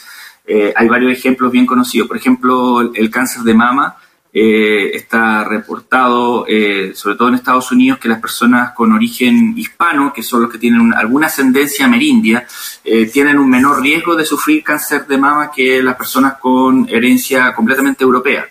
eh, 0.46 0.72
hay 0.74 0.88
varios 0.88 1.12
ejemplos 1.12 1.52
bien 1.52 1.66
conocidos. 1.66 2.08
Por 2.08 2.16
ejemplo, 2.16 2.80
el, 2.94 3.10
cáncer 3.10 3.42
de 3.42 3.52
mama 3.52 3.98
eh, 4.32 4.90
está 4.94 5.44
reportado, 5.44 6.44
eh, 6.48 6.92
sobre 6.94 7.16
todo 7.16 7.28
en 7.28 7.34
Estados 7.34 7.72
Unidos, 7.72 7.98
que 7.98 8.08
las 8.08 8.20
personas 8.20 8.72
con 8.72 8.92
origen 8.92 9.54
hispano, 9.56 10.12
que 10.12 10.22
son 10.22 10.42
los 10.42 10.50
que 10.50 10.58
tienen 10.58 10.92
alguna 10.94 11.26
ascendencia 11.26 11.86
amerindia, 11.86 12.46
tienen 13.12 13.38
un 13.38 13.50
menor 13.50 13.82
riesgo 13.82 14.16
de 14.16 14.24
sufrir 14.24 14.62
cáncer 14.62 15.06
de 15.06 15.18
mama 15.18 15.50
que 15.54 15.82
las 15.82 15.96
personas 15.96 16.34
con 16.38 16.88
herencia 16.88 17.52
completamente 17.54 18.04
europea. 18.04 18.46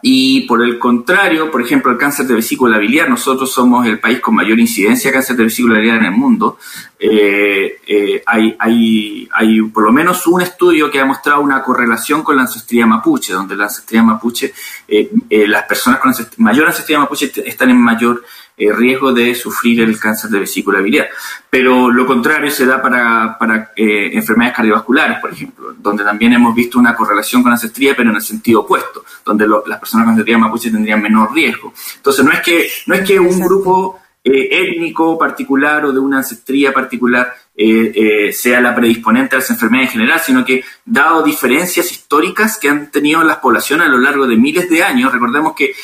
Y 0.00 0.42
por 0.42 0.62
el 0.62 0.78
contrario, 0.78 1.50
por 1.50 1.60
ejemplo, 1.60 1.90
el 1.90 1.98
cáncer 1.98 2.26
de 2.26 2.34
vesícula 2.34 2.78
biliar, 2.78 3.10
nosotros 3.10 3.50
somos 3.50 3.84
el 3.84 3.98
país 3.98 4.20
con 4.20 4.36
mayor 4.36 4.60
incidencia 4.60 5.10
de 5.10 5.14
cáncer 5.14 5.36
de 5.36 5.44
vesícula 5.44 5.80
biliar 5.80 5.98
en 5.98 6.04
el 6.04 6.12
mundo. 6.12 6.58
Eh, 7.00 7.80
eh, 7.84 8.22
hay, 8.24 8.54
hay, 8.60 9.28
hay, 9.32 9.60
por 9.62 9.82
lo 9.82 9.92
menos 9.92 10.24
un 10.28 10.40
estudio 10.40 10.88
que 10.88 11.00
ha 11.00 11.04
mostrado 11.04 11.40
una 11.40 11.62
correlación 11.62 12.22
con 12.22 12.36
la 12.36 12.42
ancestría 12.42 12.86
mapuche, 12.86 13.32
donde 13.32 13.56
la 13.56 13.64
ancestría 13.64 14.04
mapuche, 14.04 14.54
eh, 14.86 15.10
las 15.48 15.64
personas 15.64 15.98
con 15.98 16.14
mayor 16.36 16.68
ancestría 16.68 17.00
mapuche 17.00 17.32
están 17.44 17.70
en 17.70 17.80
mayor 17.80 18.22
eh, 18.58 18.72
riesgo 18.72 19.12
de 19.12 19.34
sufrir 19.34 19.80
el 19.80 19.98
cáncer 19.98 20.30
de 20.30 20.40
vesícula 20.40 20.80
biliar. 20.80 21.08
Pero 21.48 21.90
lo 21.90 22.06
contrario 22.06 22.50
se 22.50 22.66
da 22.66 22.82
para, 22.82 23.36
para 23.38 23.72
eh, 23.76 24.10
enfermedades 24.12 24.56
cardiovasculares, 24.56 25.18
por 25.20 25.32
ejemplo, 25.32 25.74
donde 25.78 26.04
también 26.04 26.32
hemos 26.32 26.54
visto 26.54 26.78
una 26.78 26.94
correlación 26.94 27.42
con 27.42 27.50
la 27.50 27.56
ancestría, 27.56 27.94
pero 27.96 28.10
en 28.10 28.16
el 28.16 28.22
sentido 28.22 28.60
opuesto, 28.60 29.04
donde 29.24 29.46
las 29.46 29.78
personas 29.78 30.04
con 30.04 30.12
ancestría 30.12 30.38
mapuche 30.38 30.70
tendrían 30.70 31.00
menor 31.00 31.32
riesgo. 31.32 31.72
Entonces, 31.96 32.24
no 32.24 32.32
es 32.32 32.40
que, 32.40 32.68
no 32.86 32.94
es 32.94 33.06
que 33.06 33.18
un 33.18 33.40
grupo 33.40 34.00
eh, 34.30 34.48
étnico 34.50 35.16
particular 35.16 35.86
o 35.86 35.92
de 35.92 35.98
una 35.98 36.18
ancestría 36.18 36.72
particular 36.72 37.32
eh, 37.56 37.92
eh, 37.94 38.32
sea 38.32 38.60
la 38.60 38.74
predisponente 38.74 39.34
a 39.34 39.38
las 39.38 39.50
enfermedades 39.50 39.90
en 39.90 40.00
general, 40.00 40.20
sino 40.20 40.44
que 40.44 40.62
dado 40.84 41.22
diferencias 41.22 41.90
históricas 41.90 42.58
que 42.58 42.68
han 42.68 42.90
tenido 42.90 43.24
las 43.24 43.38
poblaciones 43.38 43.86
a 43.86 43.90
lo 43.90 43.98
largo 43.98 44.26
de 44.26 44.36
miles 44.36 44.68
de 44.68 44.82
años, 44.82 45.12
recordemos 45.12 45.54
que 45.54 45.74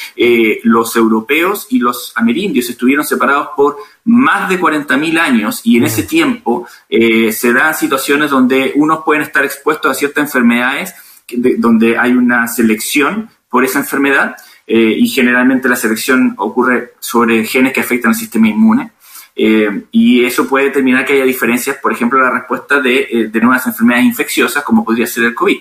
los 0.63 0.95
europeos 0.95 1.67
y 1.71 1.79
los 1.79 2.13
amerindios 2.17 2.69
estuvieron 2.69 3.05
separados 3.05 3.49
por 3.57 3.79
más 4.05 4.49
de 4.49 4.61
40.000 4.61 5.19
años 5.19 5.61
y 5.65 5.79
en 5.79 5.85
ese 5.85 6.03
tiempo 6.03 6.69
se 6.89 7.53
dan 7.53 7.75
situaciones 7.75 8.31
donde 8.31 8.73
unos 8.77 9.05
pueden 9.05 9.23
estar 9.23 9.45
expuestos 9.45 9.91
a 9.91 9.95
ciertas 9.95 10.25
enfermedades, 10.25 10.95
donde 11.59 11.99
hay 11.99 12.13
una 12.13 12.47
selección 12.47 13.31
por 13.49 13.65
esa 13.65 13.79
enfermedad, 13.79 14.37
eh, 14.66 14.97
y 14.99 15.06
generalmente 15.09 15.68
la 15.68 15.76
selección 15.76 16.35
ocurre 16.38 16.94
sobre 17.00 17.44
genes 17.44 17.73
que 17.73 17.80
afectan 17.80 18.11
al 18.11 18.16
sistema 18.16 18.49
inmune. 18.49 18.92
Eh, 19.37 19.87
y 19.90 20.25
eso 20.25 20.47
puede 20.47 20.66
determinar 20.66 21.04
que 21.04 21.14
haya 21.14 21.25
diferencias, 21.25 21.76
por 21.78 21.92
ejemplo, 21.92 22.21
la 22.21 22.30
respuesta 22.30 22.80
de, 22.80 23.09
eh, 23.11 23.28
de 23.28 23.40
nuevas 23.40 23.66
enfermedades 23.66 24.06
infecciosas, 24.06 24.62
como 24.62 24.85
podría 24.85 25.06
ser 25.06 25.25
el 25.25 25.35
COVID. 25.35 25.59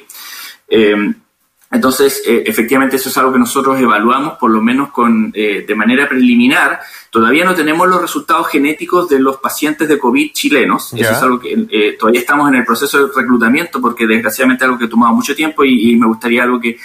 Entonces, 1.74 2.22
eh, 2.28 2.44
efectivamente, 2.46 2.98
eso 2.98 3.10
es 3.10 3.18
algo 3.18 3.34
que 3.34 3.40
nosotros 3.40 3.82
evaluamos, 3.82 4.38
por 4.38 4.52
lo 4.52 4.62
menos 4.62 4.92
con, 4.92 5.32
eh, 5.34 5.66
de 5.68 5.76
manera 5.76 6.08
preliminar. 6.08 6.80
Todavía 7.10 7.46
no 7.46 7.56
tenemos 7.56 7.88
los 7.88 8.00
resultados 8.00 8.48
genéticos 8.50 9.10
de 9.10 9.20
los 9.20 9.38
pacientes 9.38 9.88
de 9.88 9.98
COVID 9.98 10.34
chilenos. 10.34 10.94
Eso 10.94 11.12
es 11.12 11.18
algo 11.18 11.40
que 11.40 11.96
todavía 12.00 12.22
estamos 12.22 12.48
en 12.50 12.56
el 12.56 12.66
proceso 12.66 13.08
de 13.08 13.14
reclutamiento, 13.16 13.82
porque 13.82 14.06
desgraciadamente 14.06 14.64
es 14.64 14.66
algo 14.68 14.78
que 14.78 14.86
ha 14.86 14.90
tomado 14.90 15.16
mucho 15.16 15.36
tiempo 15.36 15.66
y, 15.66 15.96
me 15.96 16.06
gustaría 16.06 16.44
algo 16.44 16.60
que, 16.60 16.78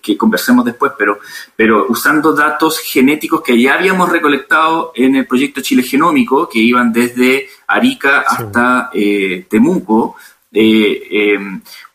que, 0.00 0.16
conversemos 0.16 0.64
después, 0.64 0.92
pero, 0.96 1.18
pero 1.56 1.86
usando 1.88 2.32
datos 2.32 2.78
genéticos 2.78 3.42
que 3.42 3.60
ya 3.60 3.74
habíamos 3.74 4.10
recolectado 4.10 4.92
en 4.94 5.16
el 5.16 5.26
proyecto 5.26 5.60
Chile 5.60 5.82
Genómico, 5.82 6.48
que 6.48 6.58
iban 6.58 6.92
desde 6.92 7.48
Arica 7.66 8.20
hasta 8.20 8.90
Temuco, 9.48 10.16
eh, 10.52 11.38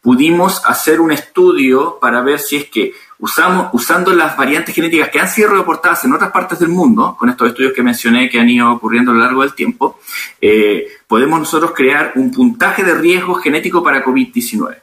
pudimos 0.02 0.62
hacer 0.66 1.00
un 1.00 1.12
estudio 1.12 1.98
para 2.00 2.22
ver 2.22 2.40
si 2.40 2.58
es 2.58 2.66
que 2.70 2.94
usamos, 3.20 3.70
usando 3.74 4.14
las 4.14 4.36
variantes 4.36 4.74
genéticas 4.74 5.10
que 5.10 5.20
han 5.20 5.28
sido 5.28 5.50
reportadas 5.50 6.04
en 6.06 6.14
otras 6.14 6.32
partes 6.32 6.60
del 6.60 6.70
mundo, 6.70 7.16
con 7.20 7.30
estos 7.30 7.50
estudios 7.50 7.74
que 7.74 7.84
mencioné 7.84 8.30
que 8.30 8.40
han 8.40 8.50
ido 8.50 8.72
ocurriendo 8.72 9.12
a 9.12 9.14
lo 9.14 9.22
largo 9.22 9.42
del 9.42 9.54
tiempo, 9.54 10.00
eh, 10.42 10.88
podemos 11.08 11.40
nosotros 11.40 11.72
crear 11.76 12.14
un 12.16 12.32
puntaje 12.32 12.84
de 12.84 12.96
riesgo 12.96 13.36
genético 13.36 13.84
para 13.84 14.04
COVID-19. 14.04 14.78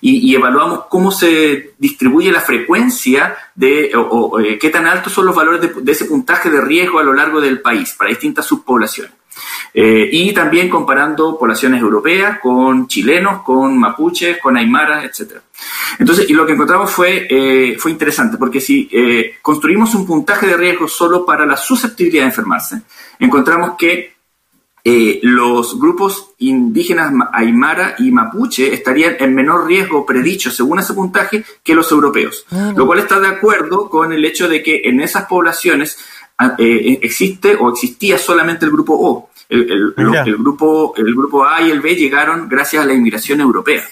Y, 0.00 0.34
evaluamos 0.34 0.84
cómo 0.88 1.10
se 1.10 1.74
distribuye 1.78 2.30
la 2.30 2.40
frecuencia 2.40 3.36
de, 3.54 3.92
o, 3.96 4.38
eh, 4.38 4.58
qué 4.58 4.70
tan 4.70 4.86
altos 4.86 5.12
son 5.12 5.26
los 5.26 5.34
valores 5.34 5.60
de, 5.60 5.92
ese 5.92 6.04
puntaje 6.04 6.50
de 6.50 6.60
riesgo 6.60 6.98
a 6.98 7.02
lo 7.02 7.12
largo 7.12 7.40
del 7.40 7.60
país 7.60 7.94
para 7.98 8.10
distintas 8.10 8.46
subpoblaciones. 8.46 9.12
Eh, 9.74 10.08
y 10.10 10.32
también 10.32 10.68
comparando 10.68 11.38
poblaciones 11.38 11.80
europeas 11.80 12.40
con 12.40 12.88
chilenos, 12.88 13.42
con 13.42 13.78
mapuches, 13.78 14.38
con 14.38 14.56
aymaras, 14.56 15.04
etc. 15.04 15.38
Entonces, 15.98 16.28
y 16.28 16.32
lo 16.32 16.46
que 16.46 16.52
encontramos 16.52 16.90
fue, 16.90 17.26
eh, 17.28 17.76
fue 17.78 17.90
interesante, 17.90 18.36
porque 18.36 18.60
si 18.60 18.88
construimos 19.42 19.94
un 19.94 20.06
puntaje 20.06 20.46
de 20.46 20.56
riesgo 20.56 20.88
solo 20.88 21.24
para 21.24 21.46
la 21.46 21.56
susceptibilidad 21.56 22.22
de 22.22 22.28
enfermarse, 22.28 22.82
encontramos 23.18 23.72
que 23.76 24.17
los 25.22 25.78
grupos 25.78 26.30
indígenas 26.38 27.12
aymara 27.32 27.96
y 27.98 28.10
mapuche 28.10 28.72
estarían 28.72 29.16
en 29.18 29.34
menor 29.34 29.66
riesgo 29.66 30.06
predicho 30.06 30.50
según 30.50 30.78
ese 30.78 30.94
puntaje 30.94 31.44
que 31.62 31.74
los 31.74 31.90
europeos, 31.90 32.44
ah, 32.50 32.72
lo 32.76 32.86
cual 32.86 33.00
está 33.00 33.18
de 33.20 33.28
acuerdo 33.28 33.88
con 33.88 34.12
el 34.12 34.24
hecho 34.24 34.48
de 34.48 34.62
que 34.62 34.82
en 34.84 35.00
esas 35.00 35.26
poblaciones 35.26 35.98
ah, 36.38 36.54
existe 36.58 37.56
o 37.56 37.70
existía 37.70 38.18
solamente 38.18 38.64
el 38.64 38.72
grupo 38.72 38.94
O. 38.94 39.30
El, 39.48 39.94
grupo, 40.38 40.92
el 40.96 41.14
grupo 41.14 41.46
A 41.46 41.62
y 41.62 41.70
el 41.70 41.80
B 41.80 41.94
llegaron 41.96 42.48
gracias 42.50 42.82
a 42.82 42.86
la 42.86 42.92
inmigración 42.92 43.40
europea. 43.40 43.82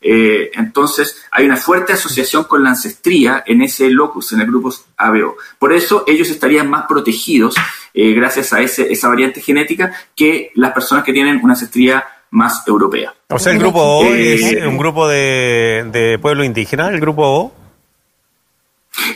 Eh, 0.00 0.50
entonces, 0.54 1.22
hay 1.30 1.44
una 1.44 1.56
fuerte 1.56 1.92
asociación 1.92 2.44
con 2.44 2.62
la 2.62 2.70
ancestría 2.70 3.42
en 3.46 3.62
ese 3.62 3.90
locus, 3.90 4.32
en 4.32 4.40
el 4.40 4.46
grupo 4.46 4.72
ABO. 4.96 5.36
Por 5.58 5.72
eso, 5.72 6.04
ellos 6.06 6.30
estarían 6.30 6.70
más 6.70 6.86
protegidos 6.86 7.54
eh, 7.92 8.12
gracias 8.12 8.52
a 8.52 8.60
ese, 8.60 8.90
esa 8.90 9.08
variante 9.08 9.40
genética 9.40 9.92
que 10.16 10.52
las 10.54 10.72
personas 10.72 11.04
que 11.04 11.12
tienen 11.12 11.40
una 11.42 11.52
ancestría 11.52 12.04
más 12.30 12.66
europea. 12.66 13.12
O 13.28 13.38
sea, 13.38 13.52
el 13.52 13.58
grupo 13.58 13.80
O 13.82 14.04
eh, 14.04 14.34
es 14.34 14.66
un 14.66 14.78
grupo 14.78 15.08
de, 15.08 15.86
de 15.92 16.18
pueblo 16.18 16.44
indígena, 16.44 16.88
el 16.88 17.00
grupo 17.00 17.22
O. 17.24 17.60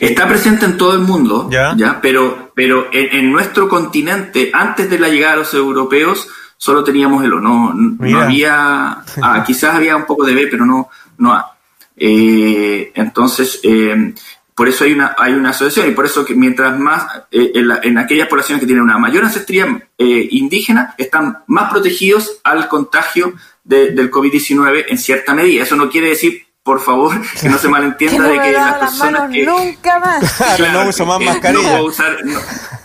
Está 0.01 0.29
presente 0.29 0.67
en 0.67 0.77
todo 0.77 0.93
el 0.93 1.01
mundo, 1.01 1.49
¿ya? 1.51 1.99
Pero, 2.01 2.53
pero 2.55 2.89
en, 2.93 3.33
nuestro 3.33 3.69
continente, 3.69 4.51
antes 4.53 4.89
de 4.89 4.99
la 4.99 5.09
llegada 5.09 5.35
de 5.35 5.39
los 5.41 5.55
europeos, 5.55 6.29
solo 6.57 6.85
teníamos 6.85 7.25
el 7.25 7.35
O. 7.35 7.41
No, 7.41 7.73
no 7.75 8.21
había. 8.21 9.03
Ah, 9.23 9.43
quizás 9.47 9.75
había 9.75 9.97
un 9.97 10.05
poco 10.05 10.25
de 10.25 10.35
B, 10.35 10.49
pero 10.51 10.65
no, 10.67 10.89
no 11.19 11.33
A. 11.33 11.57
Eh, 11.97 12.93
entonces, 12.95 13.61
eh, 13.63 14.15
por 14.55 14.69
eso 14.69 14.85
hay 14.85 14.93
una, 14.93 15.15
hay 15.19 15.33
una 15.33 15.51
asociación 15.51 15.89
y 15.89 15.95
por 15.95 16.07
eso 16.07 16.25
que 16.25 16.35
mientras 16.35 16.79
más 16.79 17.07
eh, 17.31 17.53
en, 17.55 17.99
aquellas 17.99 18.29
poblaciones 18.29 18.61
que 18.61 18.67
tienen 18.67 18.85
una 18.85 18.99
mayor 18.99 19.25
ancestría 19.25 19.89
indígena, 19.99 20.95
están 20.99 21.39
más 21.47 21.71
protegidos 21.73 22.41
al 22.45 22.69
contagio 22.69 23.35
del 23.65 24.11
COVID-19 24.11 24.85
en 24.89 24.99
cierta 24.99 25.35
medida. 25.35 25.63
Eso 25.63 25.77
no 25.77 25.89
quiere 25.89 26.09
decir 26.09 26.44
por 26.65 26.81
favor, 26.81 27.21
que 27.41 27.49
no 27.49 27.59
se 27.59 27.69
malentienda 27.69 28.27
de 28.27 28.41
que 28.41 28.53
las 28.53 28.79
personas 28.79 29.31
que... 29.31 29.45
Nunca 29.45 29.99
más. 29.99 30.61
no 30.73 30.89
uso 30.89 31.05
más 31.05 31.21
mascarilla. 31.21 31.77
No, 31.77 31.85
usar, 31.85 32.17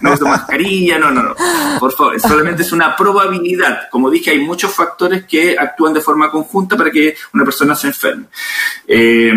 no, 0.02 0.14
uso 0.14 0.28
mascarilla, 0.28 1.00
no, 1.00 1.12
no, 1.12 1.24
no. 1.24 1.36
Por 1.80 1.94
favor, 1.94 2.20
solamente 2.20 2.64
es 2.64 2.74
una 2.74 2.94
probabilidad. 2.96 3.90
Como 3.90 4.10
dije, 4.10 4.32
hay 4.32 4.40
muchos 4.40 4.74
factores 4.74 5.24
que 5.24 5.58
actúan 5.58 5.94
de 5.94 6.02
forma 6.02 6.30
conjunta 6.30 6.76
para 6.76 6.92
que 6.92 7.16
una 7.34 7.46
persona 7.46 7.74
se 7.74 7.88
enferme. 7.88 8.26
Eh, 8.86 9.32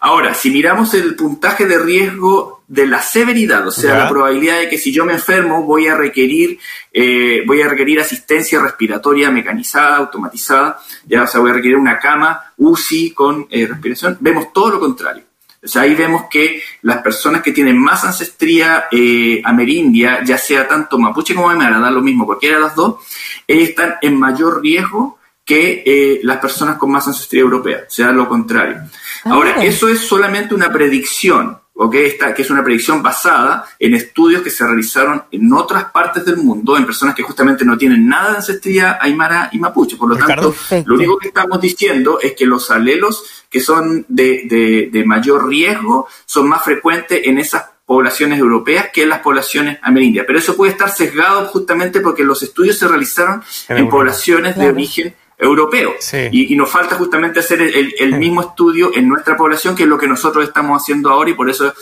ahora, 0.00 0.32
si 0.32 0.50
miramos 0.50 0.94
el 0.94 1.14
puntaje 1.14 1.66
de 1.66 1.78
riesgo 1.78 2.61
de 2.72 2.86
la 2.86 3.02
severidad, 3.02 3.66
o 3.66 3.70
sea, 3.70 3.98
la 3.98 4.08
probabilidad 4.08 4.60
de 4.60 4.70
que 4.70 4.78
si 4.78 4.90
yo 4.94 5.04
me 5.04 5.12
enfermo 5.12 5.64
voy 5.64 5.88
a 5.88 5.94
requerir, 5.94 6.58
eh, 6.90 7.42
voy 7.46 7.60
a 7.60 7.68
requerir 7.68 8.00
asistencia 8.00 8.62
respiratoria 8.62 9.30
mecanizada, 9.30 9.98
automatizada, 9.98 10.80
ya, 11.04 11.24
o 11.24 11.26
sea, 11.26 11.42
voy 11.42 11.50
a 11.50 11.52
requerir 11.52 11.76
una 11.76 11.98
cama 11.98 12.54
UCI 12.56 13.10
con 13.10 13.46
eh, 13.50 13.66
respiración, 13.66 14.16
vemos 14.20 14.54
todo 14.54 14.70
lo 14.70 14.80
contrario. 14.80 15.22
O 15.62 15.68
sea, 15.68 15.82
ahí 15.82 15.94
vemos 15.94 16.24
que 16.30 16.62
las 16.80 17.02
personas 17.02 17.42
que 17.42 17.52
tienen 17.52 17.76
más 17.76 18.04
ancestría 18.04 18.84
eh, 18.90 19.42
amerindia, 19.44 20.24
ya 20.24 20.38
sea 20.38 20.66
tanto 20.66 20.98
mapuche 20.98 21.34
como 21.34 21.50
aymara, 21.50 21.78
da 21.78 21.90
lo 21.90 22.00
mismo, 22.00 22.24
cualquiera 22.24 22.56
de 22.56 22.62
las 22.62 22.74
dos, 22.74 23.02
están 23.46 23.96
en 24.00 24.18
mayor 24.18 24.62
riesgo 24.62 25.18
que 25.44 26.20
las 26.22 26.38
personas 26.38 26.78
con 26.78 26.90
más 26.90 27.06
ancestría 27.06 27.42
europea, 27.42 27.82
o 27.86 27.90
sea, 27.90 28.12
lo 28.12 28.26
contrario. 28.30 28.76
Ah, 29.24 29.32
Ahora, 29.32 29.62
eso 29.62 29.90
es 29.90 29.98
solamente 30.00 30.54
una 30.54 30.72
predicción, 30.72 31.58
Esta, 31.94 32.32
que 32.32 32.42
es 32.42 32.50
una 32.50 32.62
predicción 32.62 33.02
basada 33.02 33.66
en 33.78 33.94
estudios 33.94 34.42
que 34.42 34.50
se 34.50 34.64
realizaron 34.64 35.24
en 35.30 35.52
otras 35.52 35.86
partes 35.86 36.24
del 36.24 36.36
mundo, 36.36 36.76
en 36.76 36.86
personas 36.86 37.14
que 37.14 37.22
justamente 37.22 37.64
no 37.64 37.76
tienen 37.76 38.08
nada 38.08 38.30
de 38.30 38.36
ancestría 38.36 38.98
aymara 39.00 39.50
y 39.52 39.58
mapuche. 39.58 39.96
Por 39.96 40.08
lo 40.08 40.16
tanto, 40.16 40.54
lo 40.86 40.94
único 40.94 41.18
que 41.18 41.28
estamos 41.28 41.60
diciendo 41.60 42.18
es 42.20 42.34
que 42.34 42.46
los 42.46 42.70
alelos 42.70 43.44
que 43.50 43.60
son 43.60 44.06
de, 44.08 44.88
de, 44.90 45.04
mayor 45.04 45.48
riesgo 45.48 46.06
son 46.24 46.48
más 46.48 46.62
frecuentes 46.64 47.26
en 47.26 47.38
esas 47.38 47.64
poblaciones 47.84 48.38
europeas 48.38 48.88
que 48.92 49.02
en 49.02 49.08
las 49.08 49.20
poblaciones 49.20 49.78
amerindias. 49.82 50.24
Pero 50.26 50.38
eso 50.38 50.56
puede 50.56 50.72
estar 50.72 50.90
sesgado 50.90 51.46
justamente 51.48 52.00
porque 52.00 52.22
los 52.22 52.42
estudios 52.42 52.78
se 52.78 52.88
realizaron 52.88 53.42
en, 53.68 53.88
poblaciones 53.88 54.56
de 54.56 54.68
origen 54.68 55.14
europeo. 55.42 55.94
Y, 56.30 56.54
nos 56.54 56.70
falta 56.70 56.96
justamente 56.96 57.40
hacer 57.40 57.60
el, 57.60 58.16
mismo 58.16 58.40
estudio 58.42 58.92
en 58.94 59.08
nuestra 59.08 59.36
población, 59.36 59.74
que 59.74 59.82
es 59.82 59.88
lo 59.88 59.98
que 59.98 60.06
nosotros 60.06 60.44
estamos 60.44 60.80
haciendo 60.80 61.10
ahora 61.10 61.30
y 61.30 61.34
por 61.34 61.50
eso 61.50 61.74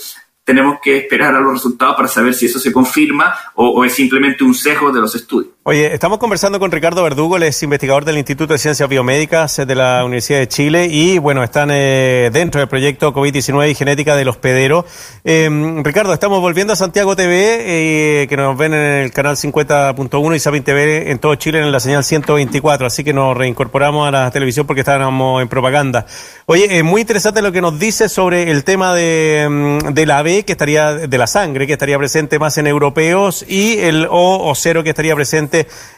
tenemos 0.45 0.79
que 0.83 0.97
esperar 0.97 1.35
a 1.35 1.41
los 1.41 1.53
resultados 1.53 1.95
para 1.95 2.09
saber 2.09 2.35
si 2.35 2.47
eso 2.47 2.59
se 2.59 2.73
confirma 2.73 3.35
o, 3.55 3.85
es 3.85 3.93
simplemente 3.95 4.43
un 4.43 4.55
sesgo 4.55 4.91
de 4.91 5.01
los 5.01 5.15
estudios. 5.15 5.55
Oye, 5.63 5.93
estamos 5.93 6.17
conversando 6.17 6.59
con 6.59 6.71
Ricardo 6.71 7.03
Verdugo, 7.03 7.37
él 7.37 7.43
es 7.43 7.63
investigador 7.63 8.07
del 8.07 8.17
Instituto 8.17 8.55
de 8.55 8.59
Ciencias 8.59 8.89
Biomédicas 8.89 9.59
de 9.59 9.75
la 9.75 10.03
Universidad 10.07 10.39
de 10.39 10.49
Chile 10.49 10.87
y 10.91 11.19
bueno, 11.19 11.45
están 11.45 11.69
eh, 11.71 12.31
dentro 12.33 12.61
del 12.61 12.69
proyecto 12.69 13.13
COVID-19 13.13 13.71
y 13.71 13.75
genética 13.75 14.17
del 14.17 14.29
hospedero. 14.29 14.87
Em, 15.23 15.85
Ricardo, 15.85 16.15
estamos 16.15 16.41
volviendo 16.41 16.73
a 16.73 16.77
Santiago 16.77 17.15
TV, 17.15 18.23
eh, 18.23 18.27
que 18.27 18.39
nos 18.39 18.57
ven 18.57 18.73
en 18.73 19.03
el 19.03 19.13
canal 19.13 19.37
50.1 19.37 20.35
y 20.35 20.39
Sapin 20.39 20.63
TV 20.63 21.11
en 21.11 21.19
todo 21.19 21.35
Chile 21.35 21.61
en 21.61 21.71
la 21.71 21.79
señal 21.79 22.05
124, 22.05 22.87
así 22.87 23.05
que 23.05 23.13
nos 23.13 23.37
reincorporamos 23.37 24.09
a 24.09 24.11
la 24.11 24.31
televisión 24.31 24.67
porque 24.67 24.81
estábamos 24.81 25.43
en 25.43 25.49
propaganda. 25.49 26.07
Oye, 26.47 26.79
es 26.79 26.85
muy 26.85 27.03
interesante 27.03 27.43
lo 27.43 27.53
que 27.53 27.61
nos 27.61 27.79
dice 27.79 28.09
sobre 28.09 28.51
el 28.51 28.65
tema 28.65 28.95
de, 28.95 29.43
em, 29.43 29.79
de 29.79 30.07
la 30.07 30.23
B 30.23 30.43
que 30.43 30.53
estaría 30.53 30.95
de 30.95 31.19
la 31.19 31.27
sangre, 31.27 31.67
que 31.67 31.75
estaría 31.75 31.99
presente 31.99 32.39
más 32.39 32.57
en 32.57 32.67
europeos, 32.67 33.45
y 33.47 33.77
el 33.81 34.07
O 34.11 34.49
o 34.49 34.55
cero 34.55 34.83
que 34.83 34.89
estaría 34.89 35.15
presente 35.15 35.50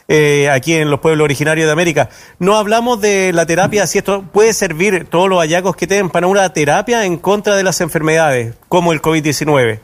eh, 0.07 0.49
aquí 0.49 0.73
en 0.73 0.89
los 0.89 0.99
pueblos 0.99 1.25
originarios 1.25 1.65
de 1.65 1.71
América. 1.71 2.09
No 2.39 2.57
hablamos 2.57 3.01
de 3.01 3.31
la 3.33 3.45
terapia, 3.45 3.87
si 3.87 3.97
esto 3.97 4.23
puede 4.23 4.53
servir, 4.53 5.05
todos 5.05 5.29
los 5.29 5.39
hallazgos 5.39 5.75
que 5.75 5.87
tienen 5.87 6.09
para 6.09 6.27
una 6.27 6.51
terapia 6.51 7.05
en 7.05 7.17
contra 7.17 7.55
de 7.55 7.63
las 7.63 7.81
enfermedades, 7.81 8.55
como 8.69 8.93
el 8.93 9.01
COVID-19. 9.01 9.79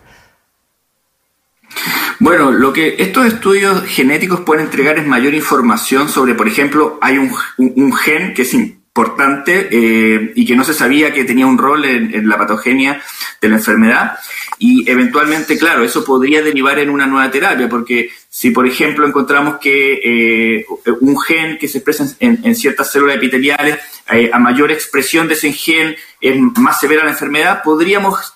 Bueno, 2.20 2.52
lo 2.52 2.74
que 2.74 2.96
estos 3.00 3.26
estudios 3.28 3.84
genéticos 3.86 4.42
pueden 4.42 4.66
entregar 4.66 4.98
es 4.98 5.08
mayor 5.08 5.34
información 5.34 6.10
sobre, 6.10 6.36
por 6.36 6.48
ejemplo, 6.48 6.98
hay 7.02 7.18
un, 7.18 7.34
un 7.58 7.94
gen 7.94 8.34
que 8.34 8.42
es 8.42 8.54
importante 8.90 9.70
eh, 9.72 10.34
y 10.36 10.46
que 10.46 10.56
no 10.56 10.64
se 10.64 10.74
sabía 10.74 11.14
que 11.14 11.24
tenía 11.24 11.46
un 11.46 11.58
rol 11.58 11.86
en, 11.86 12.28
la 12.28 12.38
patogenia 12.38 13.02
de 13.40 13.50
la 13.50 13.56
enfermedad. 13.56 14.18
Y 14.58 14.90
eventualmente, 14.90 15.58
claro, 15.58 15.84
eso 15.84 16.04
podría 16.04 16.42
derivar 16.42 16.80
en 16.80 16.90
una 16.90 17.06
nueva 17.06 17.32
terapia, 17.32 17.70
porque 17.70 18.10
si, 18.30 18.52
por 18.52 18.68
ejemplo, 18.68 19.08
encontramos 19.08 19.58
que 19.60 20.02
eh, 20.04 20.66
un 21.00 21.18
gen 21.22 21.58
que 21.58 21.70
se 21.70 21.78
expresa 21.78 22.08
en, 22.20 22.56
ciertas 22.56 22.92
células 22.92 23.16
epiteliales, 23.16 23.80
eh, 24.12 24.32
a 24.34 24.40
mayor 24.40 24.72
expresión 24.72 25.28
de 25.28 25.36
ese 25.36 25.54
gen 25.54 25.96
es 26.20 26.36
más 26.58 26.80
severa 26.80 27.06
la 27.06 27.12
enfermedad, 27.12 27.62
podríamos 27.64 28.34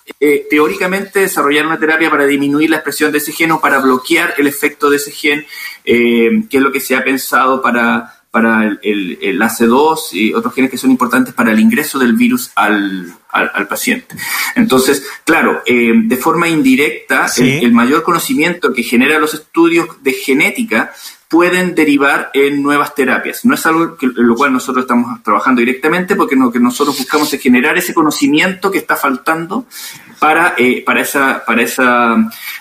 teóricamente 0.48 1.20
desarrollar 1.20 1.66
una 1.66 1.78
terapia 1.78 2.10
para 2.10 2.24
disminuir 2.24 2.70
la 2.70 2.76
expresión 2.76 3.12
de 3.12 3.18
ese 3.18 3.32
gen 3.32 3.52
o 3.52 3.60
para 3.60 3.80
bloquear 3.80 4.34
el 4.38 4.46
efecto 4.46 4.88
de 4.88 4.96
ese 4.96 5.10
gen, 5.10 5.44
que 5.84 6.48
es 6.50 6.62
lo 6.62 6.72
que 6.72 6.80
se 6.80 6.96
ha 6.96 7.04
pensado 7.04 7.60
para 7.60 8.23
para 8.34 8.66
el, 8.82 9.16
el, 9.22 9.40
AC2 9.40 10.08
y 10.10 10.34
otros 10.34 10.52
genes 10.52 10.68
que 10.68 10.76
son 10.76 10.90
importantes 10.90 11.32
para 11.32 11.52
el 11.52 11.60
ingreso 11.60 12.00
del 12.00 12.14
virus 12.14 12.50
al, 12.56 13.14
al, 13.30 13.68
paciente. 13.68 14.16
Entonces, 14.56 15.06
claro, 15.24 15.62
eh, 15.64 15.92
de 15.94 16.16
forma 16.16 16.48
indirecta, 16.48 17.26
el, 17.38 17.70
mayor 17.70 18.02
conocimiento 18.02 18.72
que 18.72 18.82
genera 18.82 19.20
los 19.20 19.34
estudios 19.34 19.86
de 20.02 20.14
genética 20.14 20.92
pueden 21.28 21.76
derivar 21.76 22.30
en 22.34 22.60
nuevas 22.60 22.96
terapias. 22.96 23.44
No 23.44 23.54
es 23.54 23.64
algo 23.66 23.96
que, 23.96 24.06
en 24.06 24.26
lo 24.26 24.34
cual 24.34 24.52
nosotros 24.52 24.82
estamos 24.82 25.22
trabajando 25.22 25.60
directamente, 25.60 26.16
porque 26.16 26.34
lo 26.34 26.50
que 26.50 26.58
nosotros 26.58 26.98
buscamos 26.98 27.32
es 27.32 27.40
generar 27.40 27.78
ese 27.78 27.94
conocimiento 27.94 28.68
que 28.72 28.78
está 28.78 28.96
faltando 28.96 29.66
para, 30.18 30.54
eh, 30.56 30.82
para, 30.84 31.00
esa, 31.00 31.44
para, 31.44 31.62
esa, 31.62 32.16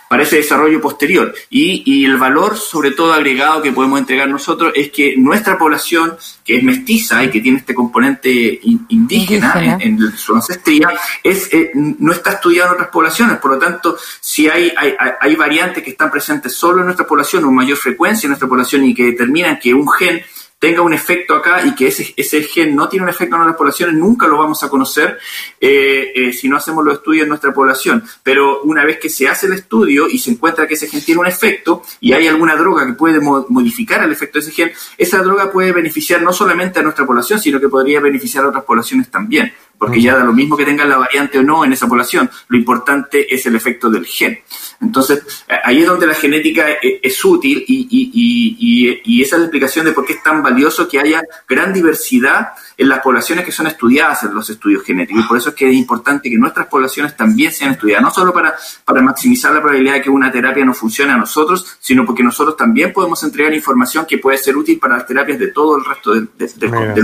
para 0.09 0.23
ese 0.23 0.37
desarrollo 0.37 0.81
posterior. 0.81 1.33
Y, 1.49 1.83
y, 1.85 2.05
el 2.05 2.17
valor, 2.17 2.57
sobre 2.57 2.91
todo 2.91 3.13
agregado, 3.13 3.61
que 3.61 3.71
podemos 3.71 3.99
entregar 3.99 4.29
nosotros 4.29 4.71
es 4.75 4.91
que 4.91 5.15
nuestra 5.17 5.57
población, 5.57 6.15
que 6.43 6.57
es 6.57 6.63
mestiza 6.63 7.23
y 7.23 7.29
que 7.29 7.41
tiene 7.41 7.59
este 7.59 7.73
componente 7.73 8.59
indígena, 8.89 9.77
En, 9.79 9.99
su 10.17 10.35
ancestría, 10.35 10.89
es, 11.23 11.53
eh, 11.53 11.71
no 11.73 12.11
está 12.11 12.33
estudiado 12.33 12.69
en 12.69 12.73
otras 12.75 12.89
poblaciones. 12.89 13.37
Por 13.37 13.51
lo 13.51 13.59
tanto, 13.59 13.97
si 14.19 14.47
hay, 14.47 14.71
hay, 14.75 14.93
hay 15.19 15.35
variantes 15.35 15.83
que 15.83 15.91
están 15.91 16.11
presentes 16.11 16.53
solo 16.53 16.79
en 16.79 16.85
nuestra 16.85 17.05
población 17.05 17.43
o 17.45 17.51
mayor 17.51 17.77
frecuencia 17.77 18.27
en 18.27 18.31
nuestra 18.31 18.47
población 18.47 18.85
y 18.85 18.93
que 18.93 19.05
determinan 19.05 19.59
que 19.59 19.73
un 19.73 19.87
gen 19.89 20.21
tenga 20.63 20.81
un 20.81 20.93
efecto 20.93 21.35
acá 21.35 21.61
y 21.65 21.75
que 21.75 21.87
ese, 21.87 22.13
ese 22.15 22.41
gen 22.43 22.73
no 22.73 22.87
tiene 22.87 23.03
un 23.03 23.09
efecto 23.09 23.35
en 23.35 23.41
otras 23.41 23.57
poblaciones, 23.57 23.95
nunca 23.95 24.27
lo 24.27 24.37
vamos 24.37 24.63
a 24.63 24.69
conocer 24.69 25.19
eh, 25.59 26.13
eh, 26.15 26.31
si 26.31 26.47
no 26.47 26.55
hacemos 26.55 26.85
los 26.85 26.99
estudios 26.99 27.23
en 27.23 27.27
nuestra 27.27 27.53
población. 27.53 28.01
Pero 28.23 28.61
una 28.61 28.85
vez 28.85 28.97
que 28.97 29.09
se 29.09 29.27
hace 29.27 29.47
el 29.47 29.53
estudio 29.55 30.07
y 30.07 30.19
se 30.19 30.31
encuentra 30.31 30.65
que 30.65 30.75
ese 30.75 30.87
gen 30.87 31.03
tiene 31.03 31.19
un 31.19 31.27
efecto 31.27 31.83
y 31.99 32.13
hay 32.13 32.27
alguna 32.27 32.55
droga 32.55 32.85
que 32.85 32.93
puede 32.93 33.19
modificar 33.19 34.05
el 34.05 34.13
efecto 34.13 34.39
de 34.39 34.45
ese 34.45 34.53
gen, 34.53 34.71
esa 34.97 35.21
droga 35.21 35.51
puede 35.51 35.73
beneficiar 35.73 36.21
no 36.21 36.31
solamente 36.31 36.79
a 36.79 36.83
nuestra 36.83 37.05
población, 37.05 37.41
sino 37.41 37.59
que 37.59 37.67
podría 37.67 37.99
beneficiar 37.99 38.45
a 38.45 38.47
otras 38.47 38.63
poblaciones 38.63 39.11
también 39.11 39.51
porque 39.83 40.01
ya 40.01 40.15
da 40.15 40.23
lo 40.23 40.31
mismo 40.31 40.55
que 40.55 40.63
tengan 40.63 40.87
la 40.87 40.95
variante 40.95 41.39
o 41.39 41.43
no 41.43 41.65
en 41.65 41.73
esa 41.73 41.89
población, 41.89 42.29
lo 42.47 42.57
importante 42.57 43.35
es 43.35 43.45
el 43.45 43.57
efecto 43.57 43.89
del 43.89 44.05
gen. 44.05 44.39
Entonces, 44.81 45.43
ahí 45.61 45.81
es 45.81 45.85
donde 45.85 46.07
la 46.07 46.13
genética 46.13 46.69
e, 46.81 47.01
es, 47.03 47.25
útil 47.25 47.65
y, 47.67 49.01
y, 49.03 49.21
esa 49.21 49.35
es 49.35 49.39
la 49.39 49.45
explicación 49.47 49.85
de 49.85 49.91
por 49.91 50.05
qué 50.05 50.13
es 50.13 50.23
tan 50.23 50.41
valioso 50.41 50.87
que 50.87 51.01
haya 51.01 51.21
gran 51.49 51.73
diversidad 51.73 52.53
en 52.77 52.89
las 52.89 52.99
poblaciones 52.99 53.45
que 53.45 53.51
son 53.51 53.67
estudiadas 53.67 54.23
en 54.23 54.33
los 54.33 54.49
estudios 54.49 54.83
genéticos. 54.83 55.23
Y 55.23 55.27
por 55.27 55.37
eso 55.37 55.49
es 55.49 55.55
que 55.55 55.69
es 55.69 55.75
importante 55.75 56.29
que 56.29 56.37
nuestras 56.37 56.67
poblaciones 56.67 57.15
también 57.15 57.51
sean 57.51 57.71
estudiadas, 57.71 58.03
no 58.03 58.11
solo 58.11 58.33
para, 58.33 58.55
para 58.85 59.01
maximizar 59.01 59.53
la 59.53 59.61
probabilidad 59.61 59.95
de 59.95 60.01
que 60.01 60.09
una 60.09 60.31
terapia 60.31 60.65
no 60.65 60.73
funcione 60.73 61.11
a 61.11 61.17
nosotros, 61.17 61.77
sino 61.79 62.05
porque 62.05 62.23
nosotros 62.23 62.57
también 62.57 62.93
podemos 62.93 63.21
entregar 63.23 63.53
información 63.53 64.05
que 64.05 64.17
puede 64.17 64.37
ser 64.37 64.57
útil 64.57 64.79
para 64.79 64.97
las 64.97 65.07
terapias 65.07 65.39
de 65.39 65.47
todo 65.47 65.77
el 65.77 65.85
resto 65.85 66.13
del, 66.13 66.29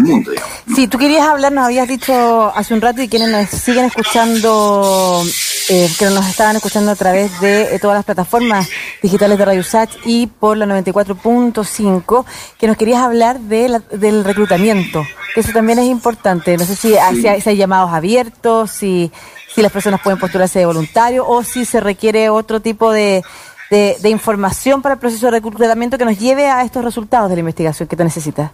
mundo. 0.02 0.32
Digamos, 0.32 0.52
Sí, 0.76 0.88
tú 0.88 0.98
querías 0.98 1.28
hablar, 1.28 1.52
nos 1.52 1.66
habías 1.66 1.88
dicho 1.88 2.52
hace 2.56 2.74
un 2.74 2.82
rato 2.82 3.02
y 3.02 3.08
quienes 3.08 3.30
nos 3.30 3.50
siguen 3.50 3.86
escuchando, 3.86 5.24
eh, 5.70 5.90
que 5.98 6.06
nos 6.06 6.28
estaban 6.28 6.56
escuchando 6.56 6.92
a 6.92 6.96
través 6.96 7.40
de 7.42 7.76
eh, 7.76 7.80
todas 7.80 7.98
las 7.98 8.06
plataformas 8.06 8.70
digitales 9.02 9.38
de 9.38 9.46
Radio 9.46 9.64
Sach 9.64 9.90
y 10.06 10.28
por 10.28 10.58
la 10.58 10.66
94.5, 10.66 12.26
que 12.58 12.68
nos 12.68 12.78
querías 12.78 13.02
hablar 13.02 13.40
de 13.40 13.60
del 13.92 14.24
reclutamiento, 14.24 15.06
eso 15.40 15.52
también 15.52 15.80
es 15.80 15.86
importante. 15.86 16.58
No 16.58 16.66
sé 16.66 16.76
si, 16.76 16.96
hay, 16.96 17.58
llamados 17.58 17.92
abiertos, 17.92 18.72
si, 18.72 19.12
si 19.54 19.62
las 19.62 19.72
personas 19.72 20.02
pueden 20.02 20.20
postularse 20.20 20.60
de 20.60 20.66
voluntario 20.66 21.28
o 21.28 21.44
si 21.44 21.66
se 21.66 21.80
requiere 21.80 22.30
otro 22.30 22.60
tipo 22.60 22.92
de, 22.92 23.24
de, 23.70 23.98
de 24.02 24.10
información 24.10 24.82
para 24.82 24.94
el 24.96 25.00
proceso 25.00 25.28
de 25.28 25.40
reclutamiento 25.40 25.98
que 25.98 26.06
nos 26.06 26.20
lleve 26.20 26.48
a 26.48 26.64
estos 26.64 26.84
resultados 26.84 27.30
de 27.30 27.36
la 27.36 27.42
investigación 27.42 27.88
que 27.88 27.96
te 27.96 28.04
necesitas. 28.04 28.52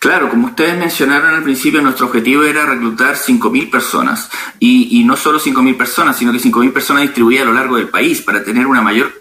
Claro, 0.00 0.30
como 0.30 0.46
ustedes 0.46 0.78
mencionaron 0.78 1.34
al 1.34 1.42
principio, 1.42 1.82
nuestro 1.82 2.06
objetivo 2.06 2.42
era 2.42 2.64
reclutar 2.64 3.16
5.000 3.16 3.70
personas. 3.70 4.30
Y, 4.58 4.98
y 4.98 5.04
no 5.04 5.14
solo 5.14 5.38
5.000 5.38 5.76
personas, 5.76 6.16
sino 6.16 6.32
que 6.32 6.38
5.000 6.38 6.72
personas 6.72 7.02
distribuidas 7.02 7.42
a 7.42 7.48
lo 7.48 7.52
largo 7.52 7.76
del 7.76 7.88
país 7.88 8.22
para 8.22 8.42
tener 8.42 8.66
una 8.66 8.80
mayor 8.80 9.20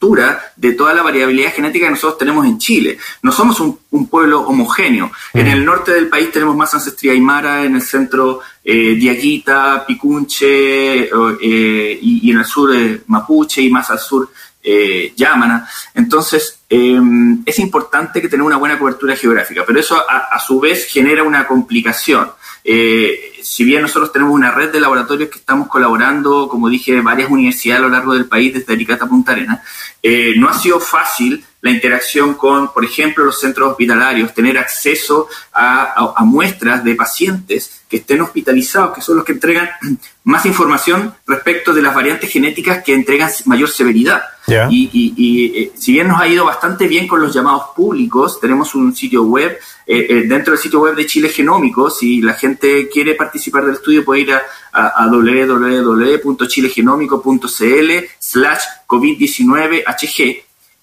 captura 0.00 0.52
de 0.56 0.72
toda 0.72 0.94
la 0.94 1.02
variabilidad 1.02 1.52
genética 1.52 1.86
que 1.86 1.90
nosotros 1.90 2.18
tenemos 2.18 2.46
en 2.46 2.58
Chile. 2.58 2.98
No 3.22 3.32
somos 3.32 3.60
un, 3.60 3.78
pueblo 4.08 4.40
homogéneo. 4.40 5.12
En 5.34 5.46
el 5.46 5.64
norte 5.64 5.92
del 5.92 6.08
país 6.08 6.32
tenemos 6.32 6.56
más 6.56 6.72
ancestría 6.74 7.12
aymara, 7.12 7.64
en 7.64 7.74
el 7.74 7.82
centro 7.82 8.40
eh, 8.64 8.94
diaguita, 8.94 9.84
picunche, 9.86 11.04
eh, 11.04 11.98
y, 12.00 12.30
en 12.30 12.38
el 12.38 12.44
sur 12.44 12.74
eh, 12.74 13.02
mapuche, 13.06 13.60
y 13.60 13.70
más 13.70 13.90
al 13.90 13.98
sur 13.98 14.30
eh, 14.62 15.12
Yamana. 15.16 15.68
Entonces, 15.94 16.60
em, 16.68 17.42
es 17.44 17.58
importante 17.58 18.22
que 18.22 18.28
tener 18.28 18.44
una 18.44 18.56
buena 18.56 18.78
cobertura 18.78 19.16
geográfica, 19.16 19.64
pero 19.66 19.80
eso 19.80 19.96
a, 19.96 20.38
su 20.40 20.60
vez 20.60 20.86
genera 20.86 21.22
una 21.22 21.46
complicación. 21.46 22.30
Eh, 22.64 23.29
si 23.42 23.64
bien 23.64 23.82
nosotros 23.82 24.12
tenemos 24.12 24.34
una 24.34 24.50
red 24.50 24.70
de 24.70 24.80
laboratorios 24.80 25.30
que 25.30 25.38
estamos 25.38 25.68
colaborando, 25.68 26.48
como 26.48 26.68
dije, 26.68 27.00
varias 27.00 27.30
universidades 27.30 27.80
a 27.80 27.82
lo 27.82 27.90
largo 27.90 28.14
del 28.14 28.26
país, 28.26 28.52
desde 28.54 28.72
Aricata 28.72 29.04
a 29.04 29.08
Punta 29.08 29.32
Arenas, 29.32 29.60
eh, 30.02 30.34
no 30.36 30.48
ha 30.48 30.54
sido 30.54 30.80
fácil 30.80 31.44
la 31.62 31.70
interacción 31.70 32.34
con, 32.34 32.72
por 32.72 32.84
ejemplo, 32.84 33.24
los 33.24 33.38
centros 33.38 33.72
hospitalarios, 33.72 34.32
tener 34.32 34.56
acceso 34.56 35.28
a, 35.52 36.14
muestras 36.24 36.82
de 36.84 36.94
pacientes 36.94 37.82
que 37.88 37.98
estén 37.98 38.20
hospitalizados, 38.22 38.94
que 38.94 39.02
son 39.02 39.16
los 39.16 39.24
que 39.24 39.32
entregan 39.32 39.68
más 40.24 40.46
información 40.46 41.14
respecto 41.26 41.74
de 41.74 41.82
las 41.82 41.94
variantes 41.94 42.30
genéticas 42.30 42.82
que 42.82 42.94
entregan 42.94 43.30
mayor 43.46 43.68
severidad. 43.68 44.22
Y, 44.70 45.52
eh, 45.54 45.72
si 45.76 45.92
bien 45.92 46.08
nos 46.08 46.20
ha 46.20 46.26
ido 46.26 46.44
bastante 46.44 46.88
bien 46.88 47.06
con 47.06 47.20
los 47.20 47.32
llamados 47.32 47.66
públicos, 47.76 48.40
tenemos 48.40 48.74
un 48.74 48.96
sitio 48.96 49.22
web, 49.22 49.56
eh, 49.92 50.06
eh, 50.08 50.22
dentro 50.24 50.52
del 50.52 50.62
sitio 50.62 50.78
web 50.78 50.94
de 50.94 51.04
Chile 51.04 51.30
Genómico, 51.30 51.90
si 51.90 52.22
la 52.22 52.34
gente 52.34 52.88
quiere 52.88 53.16
participar 53.16 53.64
del 53.64 53.74
estudio 53.74 54.04
puede 54.04 54.20
ir 54.20 54.32
a, 54.32 54.40
a, 54.72 55.08
www.chilegenómico.cl 55.08 57.90
slash 58.20 58.62
COVID-19HG 58.86 60.42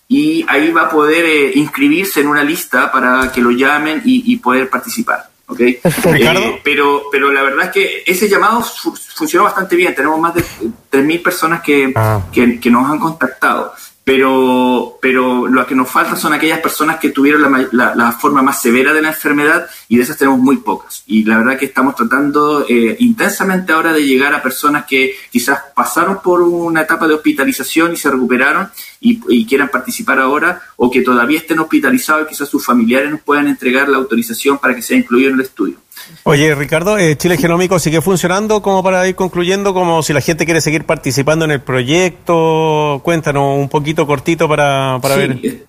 y 0.10 0.46
ahí 0.50 0.72
va 0.72 0.82
a 0.82 0.90
poder 0.90 1.24
eh, 1.24 1.54
inscribirse 1.56 2.20
en 2.20 2.28
una 2.28 2.44
lista 2.44 2.92
para 2.92 3.32
que 3.32 3.40
lo 3.40 3.52
llamen 3.52 4.02
y, 4.04 4.36
poder 4.40 4.70
participar. 4.70 5.30
¿okay? 5.48 5.80
Eh, 5.86 6.60
pero, 6.62 7.04
pero 7.10 7.32
la 7.32 7.44
verdad 7.44 7.68
es 7.68 7.72
que 7.72 8.04
ese 8.06 8.28
llamado 8.28 8.62
funcionó 8.62 9.46
bastante 9.46 9.78
bien. 9.78 9.96
Tenemos 9.96 10.20
más 10.20 10.36
de 10.36 10.42
3.000 10.42 11.24
personas 11.24 11.62
que, 11.62 11.94
ah. 11.96 12.24
que, 12.30 12.60
que, 12.60 12.70
nos 12.70 12.92
han 12.92 13.00
contactado. 13.00 13.74
Pero, 14.08 14.98
pero 15.02 15.48
lo 15.48 15.68
que 15.68 15.76
nos 15.76 15.92
falta 15.92 16.16
son 16.16 16.32
aquellas 16.32 16.62
personas 16.62 16.98
que 16.98 17.10
tuvieron 17.10 17.68
la, 17.74 18.12
forma 18.14 18.42
más 18.42 18.62
severa 18.62 18.94
de 18.94 19.02
la 19.02 19.10
enfermedad 19.10 19.68
y 19.90 19.98
de 19.98 20.04
esas 20.04 20.16
tenemos 20.16 20.40
muy 20.40 20.60
pocas. 20.60 21.04
Y 21.08 21.26
la 21.26 21.40
verdad 21.40 21.60
que 21.60 21.66
estamos 21.66 21.94
tratando 21.94 22.66
eh, 22.70 22.96
intensamente 23.00 23.74
ahora 23.74 23.92
de 23.92 24.06
llegar 24.06 24.34
a 24.34 24.42
personas 24.42 24.86
que 24.86 25.14
quizás 25.30 25.60
pasaron 25.76 26.22
por 26.22 26.42
una 26.42 26.84
etapa 26.84 27.06
de 27.06 27.16
hospitalización 27.16 27.92
y 27.92 27.98
se 27.98 28.10
recuperaron 28.10 28.70
y, 29.00 29.20
y 29.30 29.46
quieran 29.46 29.70
participar 29.70 30.20
ahora 30.20 30.62
o 30.76 30.90
que 30.90 31.02
todavía 31.02 31.40
estén 31.40 31.60
hospitalizados 31.60 32.26
y 32.26 32.30
quizás 32.30 32.50
sus 32.50 32.66
familiares 32.66 33.12
nos 33.12 33.22
puedan 33.22 33.48
entregar 33.48 33.90
la 33.90 33.98
autorización 33.98 34.58
para 34.58 34.76
que 34.76 34.82
sea 34.82 34.98
incluido 34.98 35.30
en 35.30 35.36
el 35.36 35.42
estudio. 35.42 35.78
Oye, 36.24 36.54
Ricardo, 36.56 36.98
eh, 36.98 37.16
Chile 37.18 37.38
Genómico 37.38 37.80
sigue 37.80 38.02
funcionando 38.02 38.62
como 38.62 38.84
para 38.84 39.08
ir 39.08 39.16
concluyendo, 39.16 39.74
como 39.74 40.04
si 40.04 40.14
la 40.14 40.22
gente 40.22 40.46
quiere 40.46 40.62
seguir 40.62 40.86
participando 40.86 41.46
en 41.46 41.52
el 41.52 41.62
proyecto. 41.62 43.02
Cuéntanos 43.04 43.58
un 43.58 43.70
poquito 43.70 44.06
cortito 44.06 44.48
para, 44.48 45.00
para 45.02 45.16
ver. 45.16 45.40
Eh, 45.44 45.66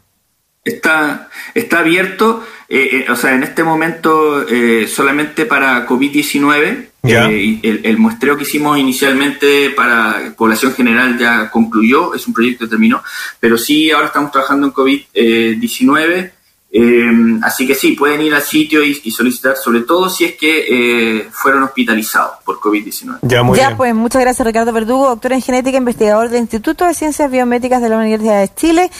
está, 0.64 1.28
está 1.54 1.80
abierto, 1.80 2.44
eh, 2.68 3.06
o 3.08 3.16
sea, 3.16 3.34
en 3.34 3.42
este 3.42 3.62
momento 3.62 4.46
solamente 4.86 5.46
para 5.46 5.86
COVID-19. 5.86 6.88
El, 7.08 7.80
el, 7.84 7.98
muestreo 7.98 8.36
que 8.36 8.42
hicimos 8.42 8.78
inicialmente 8.78 9.70
para 9.70 10.34
población 10.36 10.74
general 10.74 11.18
ya 11.18 11.50
concluyó, 11.50 12.14
es 12.14 12.26
un 12.26 12.34
proyecto 12.34 12.64
que 12.64 12.70
terminó, 12.70 13.02
pero 13.40 13.58
sí 13.58 13.90
ahora 13.90 14.06
estamos 14.06 14.30
trabajando 14.30 14.66
en 14.66 14.72
COVID-19 14.72 16.32
eh, 16.70 17.10
así 17.42 17.66
que 17.66 17.74
sí, 17.74 17.92
pueden 17.92 18.20
ir 18.20 18.34
al 18.34 18.42
sitio 18.42 18.82
y, 18.84 19.10
solicitar, 19.10 19.56
sobre 19.56 19.80
todo 19.80 20.10
si 20.10 20.24
es 20.26 20.34
que 20.36 21.20
eh, 21.20 21.28
fueron 21.30 21.62
hospitalizados 21.62 22.36
por 22.44 22.60
COVID-19. 22.60 23.20
Ya, 23.22 23.42
ya 23.54 23.76
pues 23.76 23.94
muchas 23.94 24.20
gracias 24.20 24.46
Ricardo 24.46 24.72
Verdugo, 24.72 25.08
doctor 25.08 25.32
en 25.32 25.40
genética, 25.40 25.78
investigador 25.78 26.28
del 26.28 26.42
Instituto 26.42 26.84
de 26.84 26.92
Ciencias 26.92 27.30
Biomédicas 27.30 27.80
de 27.80 27.88
la 27.88 27.96
Universidad 27.96 28.40
de 28.40 28.54
Chile. 28.54 28.90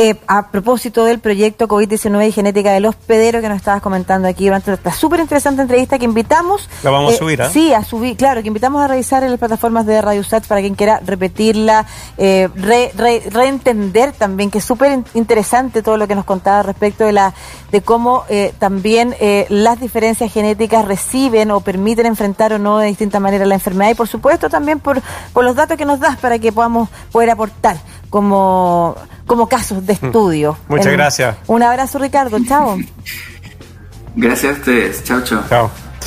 Eh, 0.00 0.14
a 0.28 0.52
propósito 0.52 1.04
del 1.04 1.18
proyecto 1.18 1.66
COVID-19 1.66 2.28
y 2.28 2.30
genética 2.30 2.70
del 2.70 2.86
hospedero 2.86 3.40
que 3.40 3.48
nos 3.48 3.56
estabas 3.56 3.82
comentando 3.82 4.28
aquí 4.28 4.44
durante 4.44 4.72
esta 4.72 4.92
súper 4.92 5.18
interesante 5.18 5.60
entrevista 5.60 5.98
que 5.98 6.04
invitamos. 6.04 6.70
La 6.84 6.90
vamos 6.90 7.10
a 7.10 7.14
eh, 7.16 7.18
subir, 7.18 7.42
¿ah? 7.42 7.50
Sí, 7.50 7.72
a 7.74 7.82
subir, 7.82 8.16
claro, 8.16 8.40
que 8.42 8.46
invitamos 8.46 8.80
a 8.80 8.86
revisar 8.86 9.24
en 9.24 9.30
las 9.30 9.40
plataformas 9.40 9.86
de 9.86 10.00
Radio 10.00 10.22
Sats 10.22 10.46
para 10.46 10.60
quien 10.60 10.76
quiera 10.76 11.00
repetirla, 11.04 11.84
eh, 12.16 12.48
reentender 13.28 14.12
también, 14.12 14.52
que 14.52 14.58
es 14.58 14.64
súper 14.64 15.00
interesante 15.14 15.82
todo 15.82 15.96
lo 15.96 16.06
que 16.06 16.14
nos 16.14 16.24
contaba 16.24 16.62
respecto 16.62 17.02
de 17.04 17.10
la 17.10 17.34
de 17.72 17.82
cómo 17.82 18.24
también 18.58 19.14
las 19.48 19.78
diferencias 19.78 20.32
genéticas 20.32 20.86
reciben 20.86 21.50
o 21.50 21.60
permiten 21.60 22.06
enfrentar 22.06 22.52
o 22.54 22.58
no 22.58 22.78
de 22.78 22.86
distinta 22.86 23.20
manera 23.20 23.44
la 23.44 23.56
enfermedad 23.56 23.90
y 23.90 23.94
por 23.94 24.08
supuesto 24.08 24.48
también 24.48 24.80
por, 24.80 25.02
por 25.34 25.44
los 25.44 25.54
datos 25.54 25.76
que 25.76 25.84
nos 25.84 26.00
das 26.00 26.16
para 26.16 26.38
que 26.38 26.50
podamos 26.50 26.88
poder 27.12 27.28
aportar 27.28 27.76
como, 28.10 28.96
como 29.26 29.48
casos 29.48 29.86
de 29.86 29.94
mm. 29.94 30.04
estudio. 30.06 30.56
Muchas 30.68 30.92
gracias. 30.92 31.36
Un 31.46 31.62
abrazo, 31.62 31.98
Ricardo. 31.98 32.38
Chao. 32.44 32.78
Gracias 34.16 34.56
a 34.56 34.58
ustedes. 34.58 35.04
Chao, 35.04 35.20
chao. 35.22 35.44
Chao. 35.48 35.87